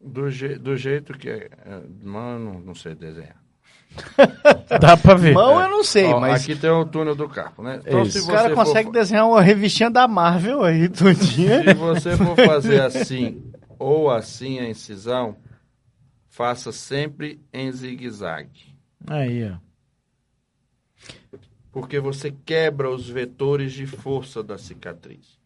[0.00, 1.50] Do, je, do jeito que é.
[1.64, 3.36] é, Mano, não sei desenhar.
[4.80, 5.34] Dá pra ver.
[5.34, 7.80] Mão eu não sei, Ó, mas Aqui tem o túnel do carpo, né?
[7.84, 8.12] Então, Isso.
[8.12, 11.62] se os você caras for conseguem fa- desenhar uma revistinha da Marvel aí dia.
[11.64, 13.42] Se você for fazer assim
[13.78, 15.36] ou assim a incisão,
[16.28, 18.74] faça sempre em zigue-zague.
[19.06, 19.69] Aí, ó.
[21.72, 25.40] Porque você quebra os vetores de força da cicatriz.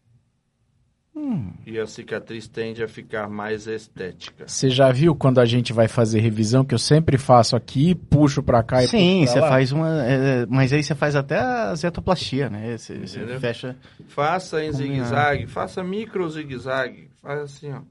[1.15, 1.53] Hum.
[1.65, 4.45] E a cicatriz tende a ficar mais estética.
[4.47, 8.43] Você já viu quando a gente vai fazer revisão, que eu sempre faço aqui, puxo
[8.43, 9.47] pra cá e Sim, puxo você lá?
[9.47, 10.03] faz uma.
[10.03, 12.77] é, mas aí você faz até a zetoplastia, né?
[12.77, 12.99] Você,
[13.39, 13.77] fecha.
[14.09, 17.81] Faça em zigue-zague, faça micro zigue-zague, faz assim, ó.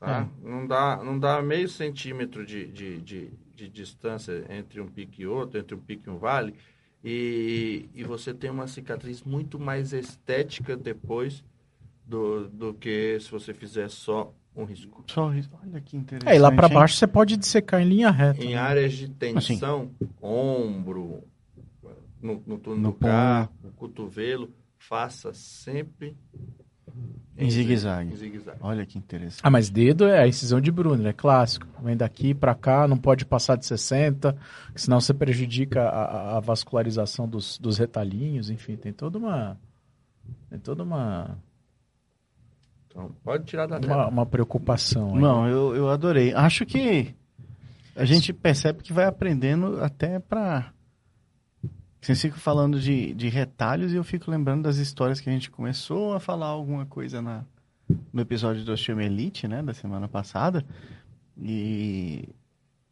[0.00, 0.28] Tá?
[0.42, 5.26] Não, dá, não dá meio centímetro de, de, de, de distância entre um pico e
[5.28, 6.56] outro, entre um pico e um vale,
[7.04, 11.44] e, e você tem uma cicatriz muito mais estética depois
[12.06, 15.02] do, do que se você fizer só um risco.
[15.08, 15.50] Só isso.
[15.62, 16.30] Olha que interessante.
[16.30, 16.74] Aí lá pra hein?
[16.74, 18.44] baixo você pode dissecar em linha reta.
[18.44, 18.56] Em né?
[18.56, 19.90] áreas de tensão,
[20.20, 21.24] ombro,
[22.20, 26.16] no, no túnel No do carro, cotovelo, faça sempre
[27.38, 28.14] Em zigue-zague.
[28.60, 29.40] Olha que interessante.
[29.42, 31.66] Ah, mas dedo é a incisão de Brunner, é clássico.
[31.82, 34.36] Vem daqui pra cá, não pode passar de 60,
[34.76, 39.56] senão você prejudica a, a- vascularização dos, dos retalhinhos, enfim, tem toda uma.
[40.50, 41.38] Tem toda uma,
[42.88, 44.08] Então, pode tirar da uma, tela.
[44.08, 45.14] uma preocupação.
[45.14, 45.20] aí.
[45.20, 46.34] Não, eu, eu adorei.
[46.34, 47.14] Acho que
[47.96, 50.72] a gente percebe que vai aprendendo até pra.
[52.02, 55.50] Vocês ficam falando de, de retalhos e eu fico lembrando das histórias que a gente
[55.50, 57.44] começou a falar alguma coisa na,
[58.12, 60.64] no episódio do Osteomelite, né, da semana passada.
[61.40, 62.28] E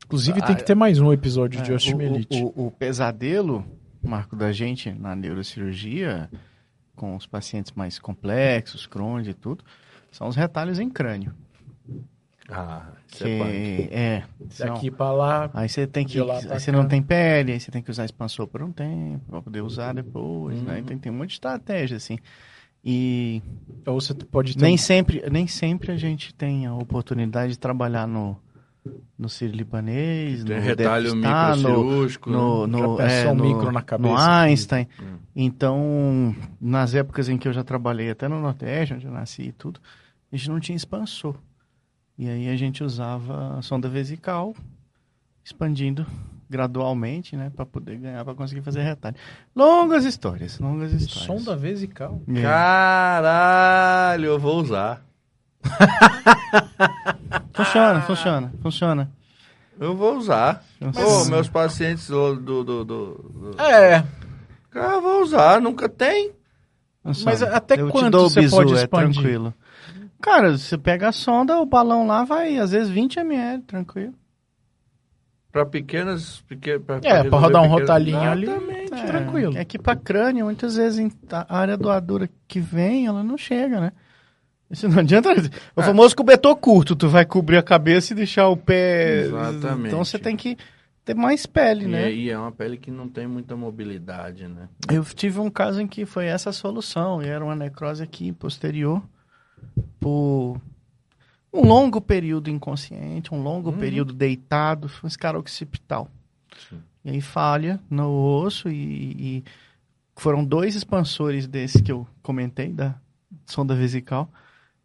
[0.07, 2.43] Inclusive tem que ter mais um episódio de É, osteomielite.
[2.43, 3.65] O, o- o pesadelo,
[4.03, 6.31] Marco, da gente na neurocirurgia,
[6.97, 9.65] com os pacientes mais complexos, Crohn e tudo,
[10.11, 11.33] são os retalhos em crânio.
[12.51, 13.89] Ah, isso Que é punk.
[13.95, 14.23] é.
[14.59, 15.51] Daqui pra lá.
[15.55, 16.19] Aí você tem que.
[16.21, 19.41] Aí você não tem pele, aí você tem que usar expansor por um tempo, pra
[19.43, 20.65] poder usar depois, Uhum.
[20.65, 20.83] né?
[20.87, 22.19] Tem, tem um monte de estratégia, assim.
[22.85, 23.43] E
[23.87, 24.63] Ou você pode ter.
[24.63, 28.37] nem sempre, nem sempre a gente tem a oportunidade de trabalhar no,
[29.19, 32.31] no sírio-libanês, Tem no retalho Depstar, no, microcirúrgico.
[32.31, 32.79] no, né?
[32.81, 34.31] no, é, no- micro na cabeça no aqui?
[34.31, 34.89] Einstein.
[35.01, 35.17] Hum.
[35.37, 39.53] Então, nas épocas em que eu já trabalhei até no Nordeste, onde eu nasci e
[39.53, 39.79] tudo,
[40.33, 41.35] a gente não tinha expansor.
[42.21, 44.55] E aí a gente usava a sonda vesical,
[45.43, 46.05] expandindo
[46.51, 49.17] gradualmente, né, para poder ganhar, para conseguir fazer retalho.
[49.57, 51.25] Longas histórias, longas histórias.
[51.25, 52.21] Sonda vesical.
[52.29, 52.43] É.
[52.43, 55.03] Caralho, eu vou usar.
[57.55, 59.11] Funciona, funciona, funciona.
[59.79, 60.63] Eu vou usar.
[60.81, 62.37] Mas- Pô, meus pacientes do.
[62.37, 64.05] do, do, do- É,
[64.71, 66.33] Cara, eu vou usar, nunca tem.
[67.25, 69.15] Mas até eu quanto te dou o você bizu, pode é expandir?
[69.15, 69.55] tranquilo.
[70.21, 74.15] Cara, você pega a sonda, o balão lá vai, às vezes, 20 ml, tranquilo.
[75.51, 76.41] Pra pequenas.
[76.47, 78.47] Pequen, pra, É, pra rodar um pequenas- rotalinho ali.
[78.47, 78.95] Exatamente.
[78.95, 79.57] É, tranquilo.
[79.59, 83.93] É que pra crânio, muitas vezes a área doadora que vem, ela não chega, né?
[84.71, 85.31] Isso não adianta.
[85.75, 85.85] O É.
[85.85, 89.23] famoso cobertor curto, tu vai cobrir a cabeça e deixar o pé.
[89.23, 89.89] Exatamente.
[89.89, 90.57] Então você tem que
[91.05, 92.05] ter mais pele, E né?
[92.05, 94.69] aí é uma pele que não tem muita mobilidade, né?
[94.89, 98.31] Eu tive um caso em que foi essa a solução, e era uma necrose aqui
[98.31, 99.03] posterior
[99.99, 100.61] por
[101.53, 103.79] um longo período inconsciente, um longo Uhum.
[103.79, 106.09] período deitado, foi um escara occipital.
[106.69, 106.79] Sim.
[107.05, 109.45] E aí falha no osso e, e
[110.17, 112.95] foram dois expansores desse que eu comentei, da
[113.47, 114.29] sonda vesical,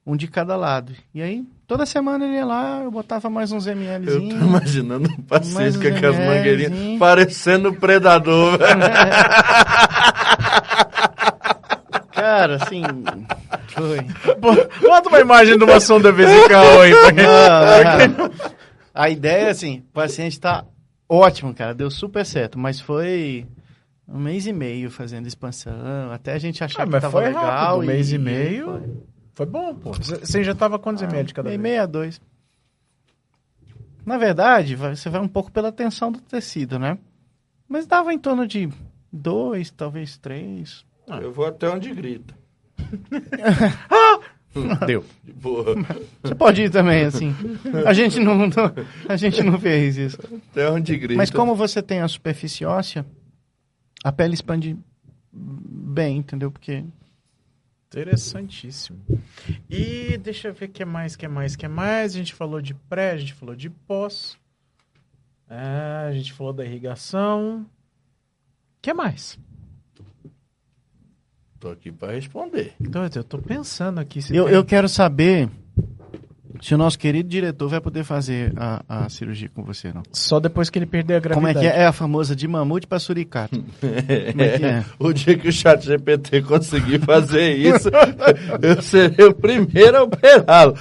[0.05, 0.93] um de cada lado.
[1.13, 4.39] E aí, toda semana ele ia lá, eu botava mais uns Eu mlzinhos.
[4.39, 8.81] tô imaginando um paciente com aquelas mangueirinhas parecendo um predador, velho.
[12.39, 12.81] Cara, assim,
[13.69, 13.99] foi.
[14.81, 16.91] Bota uma imagem de uma sonda vesical aí.
[16.91, 18.31] pra quem- Não, não.
[18.93, 20.65] A ideia, assim, o paciente tá
[21.09, 23.45] ótimo, cara, deu super certo, mas foi
[24.07, 27.43] um mês e meio fazendo expansão, até a gente achar Ah, que tava legal.
[27.43, 28.65] rápido, um mês e meio.
[28.65, 28.81] foi.
[29.35, 29.91] Foi bom, pô.
[29.91, 31.71] Você já tava quantos ml de cada Meio, vez?
[31.71, 32.21] meio a dois.
[34.05, 36.97] Na verdade, você vai um pouco pela tensão do tecido, né?
[37.67, 38.69] Mas dava em torno de
[39.11, 40.85] dois, talvez três.
[41.21, 42.33] Eu vou até onde grita.
[44.87, 45.03] Deu.
[45.23, 45.75] De boa.
[46.23, 47.35] Você pode ir também, assim.
[47.85, 48.47] A gente não, não-
[49.09, 50.17] a gente não fez isso.
[50.51, 51.17] Até onde grita.
[51.17, 53.05] Mas como você tem a superfície óssea,
[54.03, 54.77] a pele expande
[55.33, 56.49] bem, entendeu?
[56.51, 56.85] Porque
[57.87, 58.99] Interessantíssimo.
[59.69, 62.13] E deixa eu ver o que mais, que mais, que mais.
[62.13, 64.37] A gente falou de pré, a gente falou de pós.
[65.49, 67.61] É, a gente falou da irrigação.
[67.61, 67.65] O
[68.81, 69.37] que mais?
[71.65, 72.73] Tô aqui pra responder.
[72.79, 74.21] Então, eu tô pensando aqui.
[74.21, 75.49] Se eu, tem- eu quero saber
[76.65, 80.01] Se o nosso querido diretor vai poder fazer a, a cirurgia com você, não.
[80.11, 81.75] Só depois que ele perder a Como é gravidade.
[81.75, 81.83] que é?
[81.83, 83.63] É a famosa de mamute pra suricato.
[83.79, 84.83] Como é que é?
[84.97, 87.87] O dia que o chat GPT conseguir fazer isso,
[88.63, 90.75] eu serei o primeiro a operá-lo.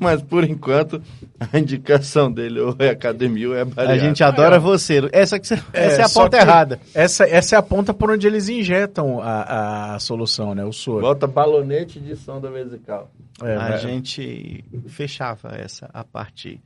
[0.00, 1.00] Mas por enquanto,
[1.38, 4.04] a indicação dele ou é academia ou é A bariátrica.
[4.08, 5.08] gente adora você.
[5.12, 6.80] Essa, que você- essa é a ponta errada.
[6.92, 10.64] Essa, essa é a ponta por onde eles injetam a, a solução, né?
[10.64, 11.02] O soro.
[11.02, 13.12] Bota balonete de sonda vesical.
[13.42, 16.60] É, a gente fechava essa, a parte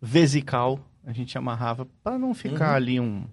[0.00, 3.24] vesical, a gente amarrava para não ficar ali um,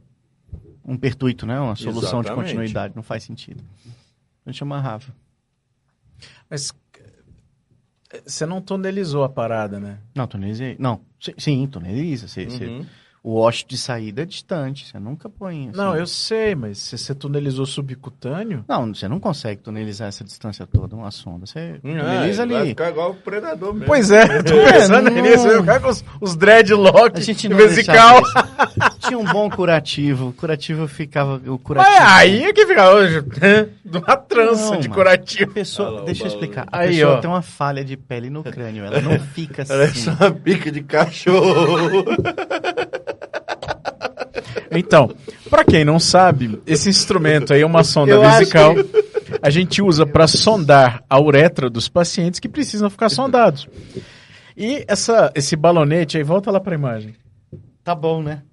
[0.86, 1.60] um pertuito, né?
[1.60, 2.54] Uma solução de Exatamente.
[2.56, 3.64] continuidade, não faz sentido.
[4.46, 5.14] A gente amarrava.
[6.50, 6.74] Mas
[8.12, 10.00] eh, você não tonelizou a parada, né?
[10.16, 10.76] Não, tonelizei.
[10.80, 12.28] Não, sim, sim toneliza.
[12.28, 12.86] Você, você- Uhum.
[13.24, 15.70] O wash de saída é distante, você nunca põe.
[15.70, 15.78] assim.
[15.78, 18.66] Não, eu sei, mas se você tonelizou subcutâneo.
[18.68, 21.46] Não, você não consegue tonelizar essa distância toda, uma sonda.
[21.46, 22.70] Você Hum, é, Vai ali.
[22.70, 23.86] ficar igual o predador mesmo.
[23.88, 25.48] Pois é, eu tô É, pensando não- nisso.
[25.48, 28.22] Eu ficar com os, os dreadlocks A gente não vesical.
[29.00, 30.28] Tinha um bom curativo.
[30.30, 31.42] O curativo ficava.
[31.48, 31.96] O curativo.
[31.98, 33.22] Mas aí é que fica hoje.
[33.86, 34.94] De uma trança Não, de mano.
[35.02, 35.52] curativo.
[35.52, 36.68] A pessoa, Alô, deixa eu explicar.
[36.72, 37.18] A Aí, pessoa ó.
[37.22, 38.84] tem uma falha de pele no crânio.
[38.84, 40.18] Ela não fica Parece assim.
[40.20, 42.04] uma pica de cachorro.
[44.80, 45.10] Então,
[45.50, 48.76] pra quem não sabe, esse instrumento aí é uma sonda Eu vesical.
[49.42, 53.68] A gente usa pra sondar a uretra dos pacientes que precisam ficar sondados.
[54.56, 57.16] E essa, esse balonete aí, volta lá pra imagem.
[57.84, 58.44] Tá bom, né?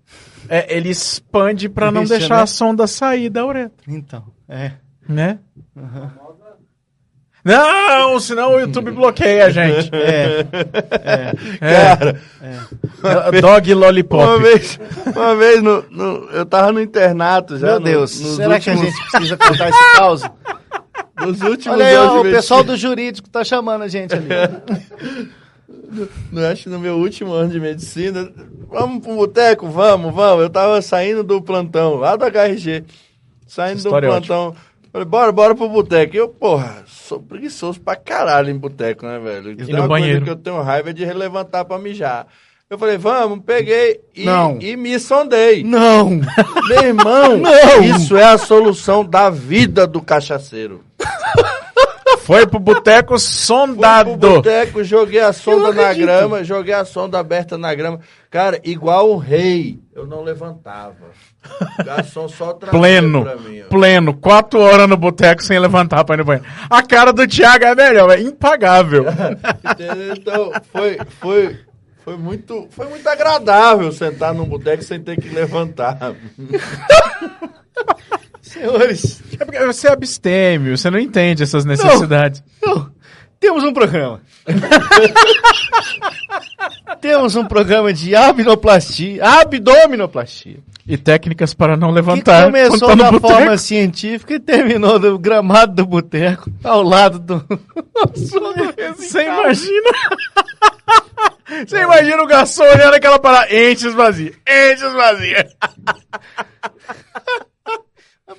[0.49, 2.43] É, ele expande pra não Deixa, deixar né?
[2.43, 4.73] a sonda sair da uretra, Então, é.
[5.09, 5.39] né?
[7.45, 9.91] Não, senão o YouTube bloqueia a gente.
[11.03, 11.35] É.
[11.59, 12.21] Cara,
[13.33, 14.23] É, Dog Lollipop.
[14.23, 14.79] uma vez,
[15.15, 17.69] uma vez no, no- eu tava no internato já.
[17.69, 20.23] Meu no- Deus, nos será que a últimos- gente precisa contar esse caos?
[21.21, 24.27] Nos últimos Olha aí, ó, o pessoal do jurídico tá chamando a gente ali.
[26.31, 28.31] No, acho que no meu último ano de medicina,
[28.71, 30.45] vamos pro boteco, vamos, vamos.
[30.45, 32.85] Eu tava saindo do plantão, lá do HRG,
[33.45, 34.55] saindo do História é plantão.
[34.93, 36.17] Falei, bora, bora pro boteco.
[36.17, 39.57] E eu, porra, sou preguiçoso pra caralho em boteco, né, velho?
[39.57, 40.21] Tem no uma banheiro?
[40.21, 42.27] coisa que eu tenho raiva é de relevantar pra mijar.
[42.69, 44.59] Eu falei, vamos, peguei e, Não.
[44.61, 45.63] e me sondei.
[45.65, 46.11] Não!
[46.69, 47.83] Meu irmão, Não.
[47.83, 50.83] isso é a solução da vida do cachaceiro.
[52.21, 54.17] Foi pro boteco Fui sondado.
[54.17, 56.05] pro boteco, joguei a sonda na acredito.
[56.07, 58.01] grama, joguei a sonda aberta na grama.
[58.31, 60.95] Cara, igual o rei, eu não levantava.
[61.81, 63.63] O garçom só trazia Pleno, pra mim.
[63.69, 66.47] pleno, quatro horas no boteco sem levantar pra ir no banheiro.
[66.71, 69.05] A cara do Thiago é melhor, é impagável.
[70.17, 71.59] Então, foi, foi,
[72.05, 76.15] foi, muito, foi muito agradável sentar num boteco sem ter que levantar.
[78.43, 82.43] Senhores, É porque você é abstêmio, você não entende essas necessidades.
[82.63, 82.91] não,
[83.41, 84.21] temos um programa.
[87.01, 90.59] temos um programa de abdominoplastia, abdominoplastia.
[90.87, 92.47] E técnicas para não Que levantar.
[92.47, 97.45] começou quando tá da forma científica e terminou do gramado do boteco, ao lado do...
[98.97, 99.91] Você imagina?
[101.67, 105.49] Você imagina o garçom olhando aquela parada, enche esvazia, enche esvazia.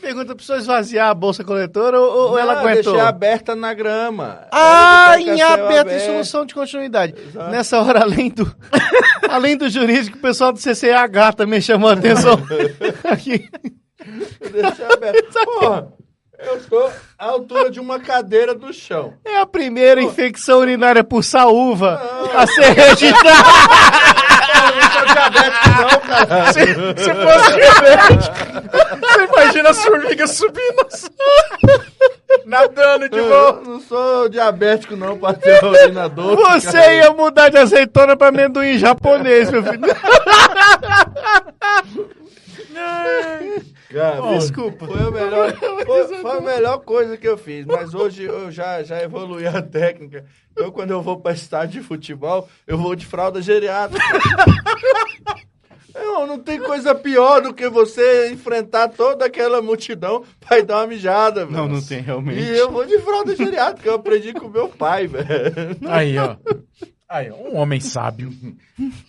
[0.01, 2.93] Pergunta, precisou esvaziar a bolsa coletora ou, ou ela Não, aguentou?
[2.93, 4.47] Deixei aberta na grama.
[4.51, 7.13] Ah, em aberto, em solução de continuidade.
[7.17, 7.51] Exato.
[7.51, 8.51] Nessa hora, além do,
[9.29, 12.33] além do jurídico, o pessoal do CCH também chamou a atenção.
[13.05, 13.47] Aqui.
[14.51, 15.33] Deixei aberto.
[15.59, 15.93] Porra,
[16.39, 19.13] eu estou à altura de uma cadeira do chão.
[19.23, 22.01] É a primeira infecção urinária por saúva
[22.35, 24.30] a ser registrada.
[24.71, 26.53] Não sou diabético, não, cara.
[26.53, 26.65] Se,
[27.03, 28.35] se fosse diabético,
[29.01, 31.07] você imagina as formigas subindo, assim,
[32.45, 33.69] nadando de volta.
[33.69, 36.37] não sou diabético, não, pra ter urinador.
[36.53, 39.81] Você ia mudar de azeitona para amendoim japonês, meu filho.
[43.89, 44.87] Cara, Desculpa.
[44.87, 45.53] Foi a, melhor,
[45.85, 49.61] foi, foi a melhor coisa que eu fiz, mas hoje eu já, já evoluí a
[49.61, 50.25] técnica.
[50.55, 54.03] Eu, quando eu vou para estádio de futebol, eu vou de fralda geriátrica.
[55.93, 60.77] Não, não tem coisa pior do que você enfrentar toda aquela multidão pra ir dar
[60.77, 61.57] uma mijada, velho.
[61.57, 62.39] Não, não tem realmente.
[62.39, 65.27] E eu vou de fralda geriátrica, eu aprendi com meu pai, velho.
[65.89, 66.37] Aí, ó.
[67.11, 68.31] Aí, um homem sábio.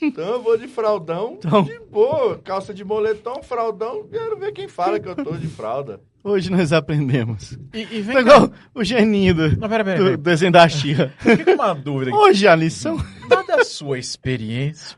[0.03, 1.63] Então eu vou de fraldão, Então.
[1.63, 6.01] de boa, calça de moletom, fraldão, quero ver quem fala que eu tô de fralda.
[6.25, 7.57] Hoje nós aprendemos.
[7.73, 10.17] E, e Foi igual o geninho do, Não, pera, pera, do pera.
[10.17, 11.15] desenho da Xirra.
[11.19, 12.19] Fica uma dúvida aqui.
[12.21, 12.97] Hoje a lição.
[13.29, 14.97] Dada a sua experiência,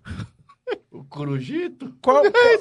[0.90, 1.94] O corujito?
[2.00, 2.58] qual, qual,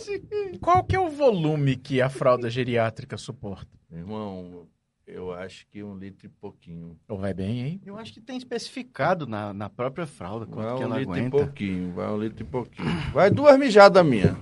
[0.60, 3.68] qual que é o volume que a fralda geriátrica suporta?
[3.90, 4.68] Meu irmão,
[5.06, 6.98] Eu acho que um litro e pouquinho.
[7.10, 7.82] Ou vai bem, hein?
[7.86, 11.16] Eu acho que tem especificado na, na própria fralda quanto Vai que um ela litro
[11.16, 11.38] e aguenta.
[11.38, 12.90] pouquinho, vai um litro e pouquinho.
[13.14, 14.38] Vai duas mijadas minha.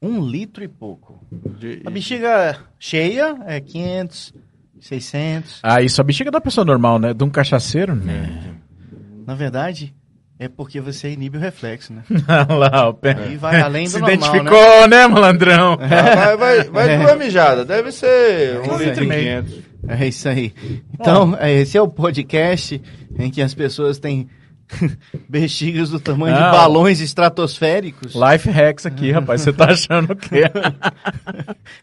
[0.00, 1.20] Um litro e pouco.
[1.58, 4.32] De- A bexiga cheia é 500,
[4.80, 5.60] 600.
[5.62, 7.12] Ah, isso a bexiga da pessoa normal, né?
[7.12, 8.54] De um cachaceiro, né?
[9.26, 9.94] Na verdade,
[10.38, 12.02] é porque você inibe o reflexo, né?
[12.48, 13.14] Olha lá, o pé.
[13.18, 15.76] Aí vai além do Se normal, identificou, né, malandrão?
[15.76, 17.66] Vai, vai, vai duas mijadas.
[17.66, 19.69] Deve ser um litro e quinhentos.
[19.88, 20.52] É isso aí.
[20.94, 22.80] Então, é, esse é o podcast
[23.18, 24.28] em que as pessoas têm
[25.28, 26.50] bexigas do tamanho de Não.
[26.50, 28.14] balões estratosféricos.
[28.14, 29.42] Life hacks aqui, rapaz.
[29.42, 30.42] Você tá achando o quê?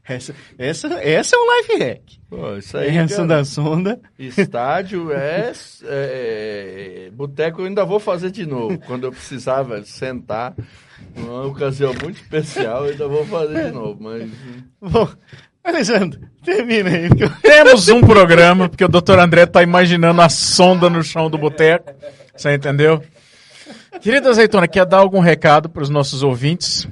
[0.07, 2.01] Essa, essa, essa é um life hack.
[2.29, 3.99] Pô, isso aí, Essa cara, da sonda.
[4.17, 5.53] estádio é...
[5.83, 8.77] é Boteco eu ainda vou fazer de novo.
[8.79, 10.53] Quando eu precisava sentar,
[11.15, 13.97] numa ocasião muito especial, eu ainda vou fazer de novo.
[14.01, 14.29] Mas
[14.81, 15.07] Bom,
[15.67, 17.09] Alexandre, termina aí.
[17.19, 19.19] eu- Temos um programa, porque o Dr.
[19.19, 21.91] André tá imaginando a sonda no chão do boteco.
[22.35, 23.03] Você entendeu?
[24.01, 26.87] Querida Azeitona, quer dar algum recado para os nossos ouvintes?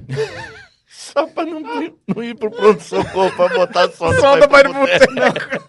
[0.90, 1.62] só pra não,
[2.08, 5.14] não ir pro pronto-socorro pra botar sonda, Sonda pra para ir o pro boteco.
[5.16, 5.66] boteco.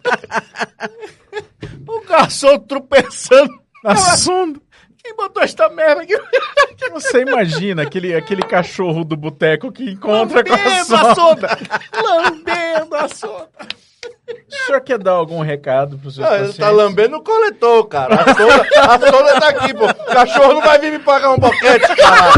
[1.89, 3.51] O garçom tropeçando.
[3.85, 4.61] A sonda.
[5.07, 6.15] Quem botou esta merda aqui?
[6.93, 11.49] Você imagina aquele, aquele cachorro do boteco que encontra com a Lambendo a sonda.
[11.49, 11.59] sonda.
[12.03, 13.49] Lambendo a sonda.
[14.29, 16.57] O senhor quer dar algum recado para os seus Ah, pacientes?
[16.57, 18.17] tá lambendo o coletor, cara.
[18.17, 19.85] A sonda, a sonda tá aqui, pô.
[19.87, 22.33] O cachorro não vai vir me pagar um boquete, cara.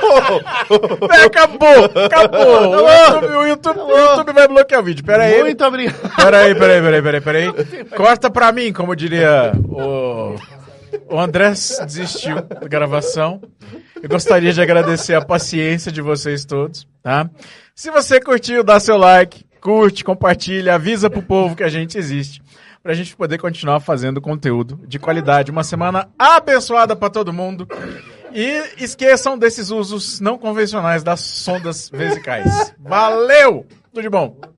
[0.00, 1.06] Pô.
[1.14, 2.84] É, acabou, acabou.
[2.84, 5.04] O YouTube, o YouTube, o YouTube vai bloquear o vídeo.
[5.04, 5.40] Pera aí.
[5.42, 5.96] Muito obrigado.
[6.16, 7.84] Peraí, peraí, peraí, peraí, peraí.
[7.96, 10.34] Corta pra mim, como diria o.
[11.10, 13.40] O André desistiu da gravação.
[14.02, 17.28] Eu gostaria de agradecer a paciência de vocês todos, tá?
[17.74, 22.42] Se você curtiu, dá seu like, curte, compartilha, avisa pro povo que a gente existe.
[22.82, 25.50] Pra gente poder continuar fazendo conteúdo de qualidade.
[25.50, 27.66] Uma semana abençoada pra todo mundo.
[28.32, 32.74] E esqueçam desses usos não convencionais das sondas vesicais.
[32.78, 33.66] Valeu!
[33.90, 34.53] Tudo de bom!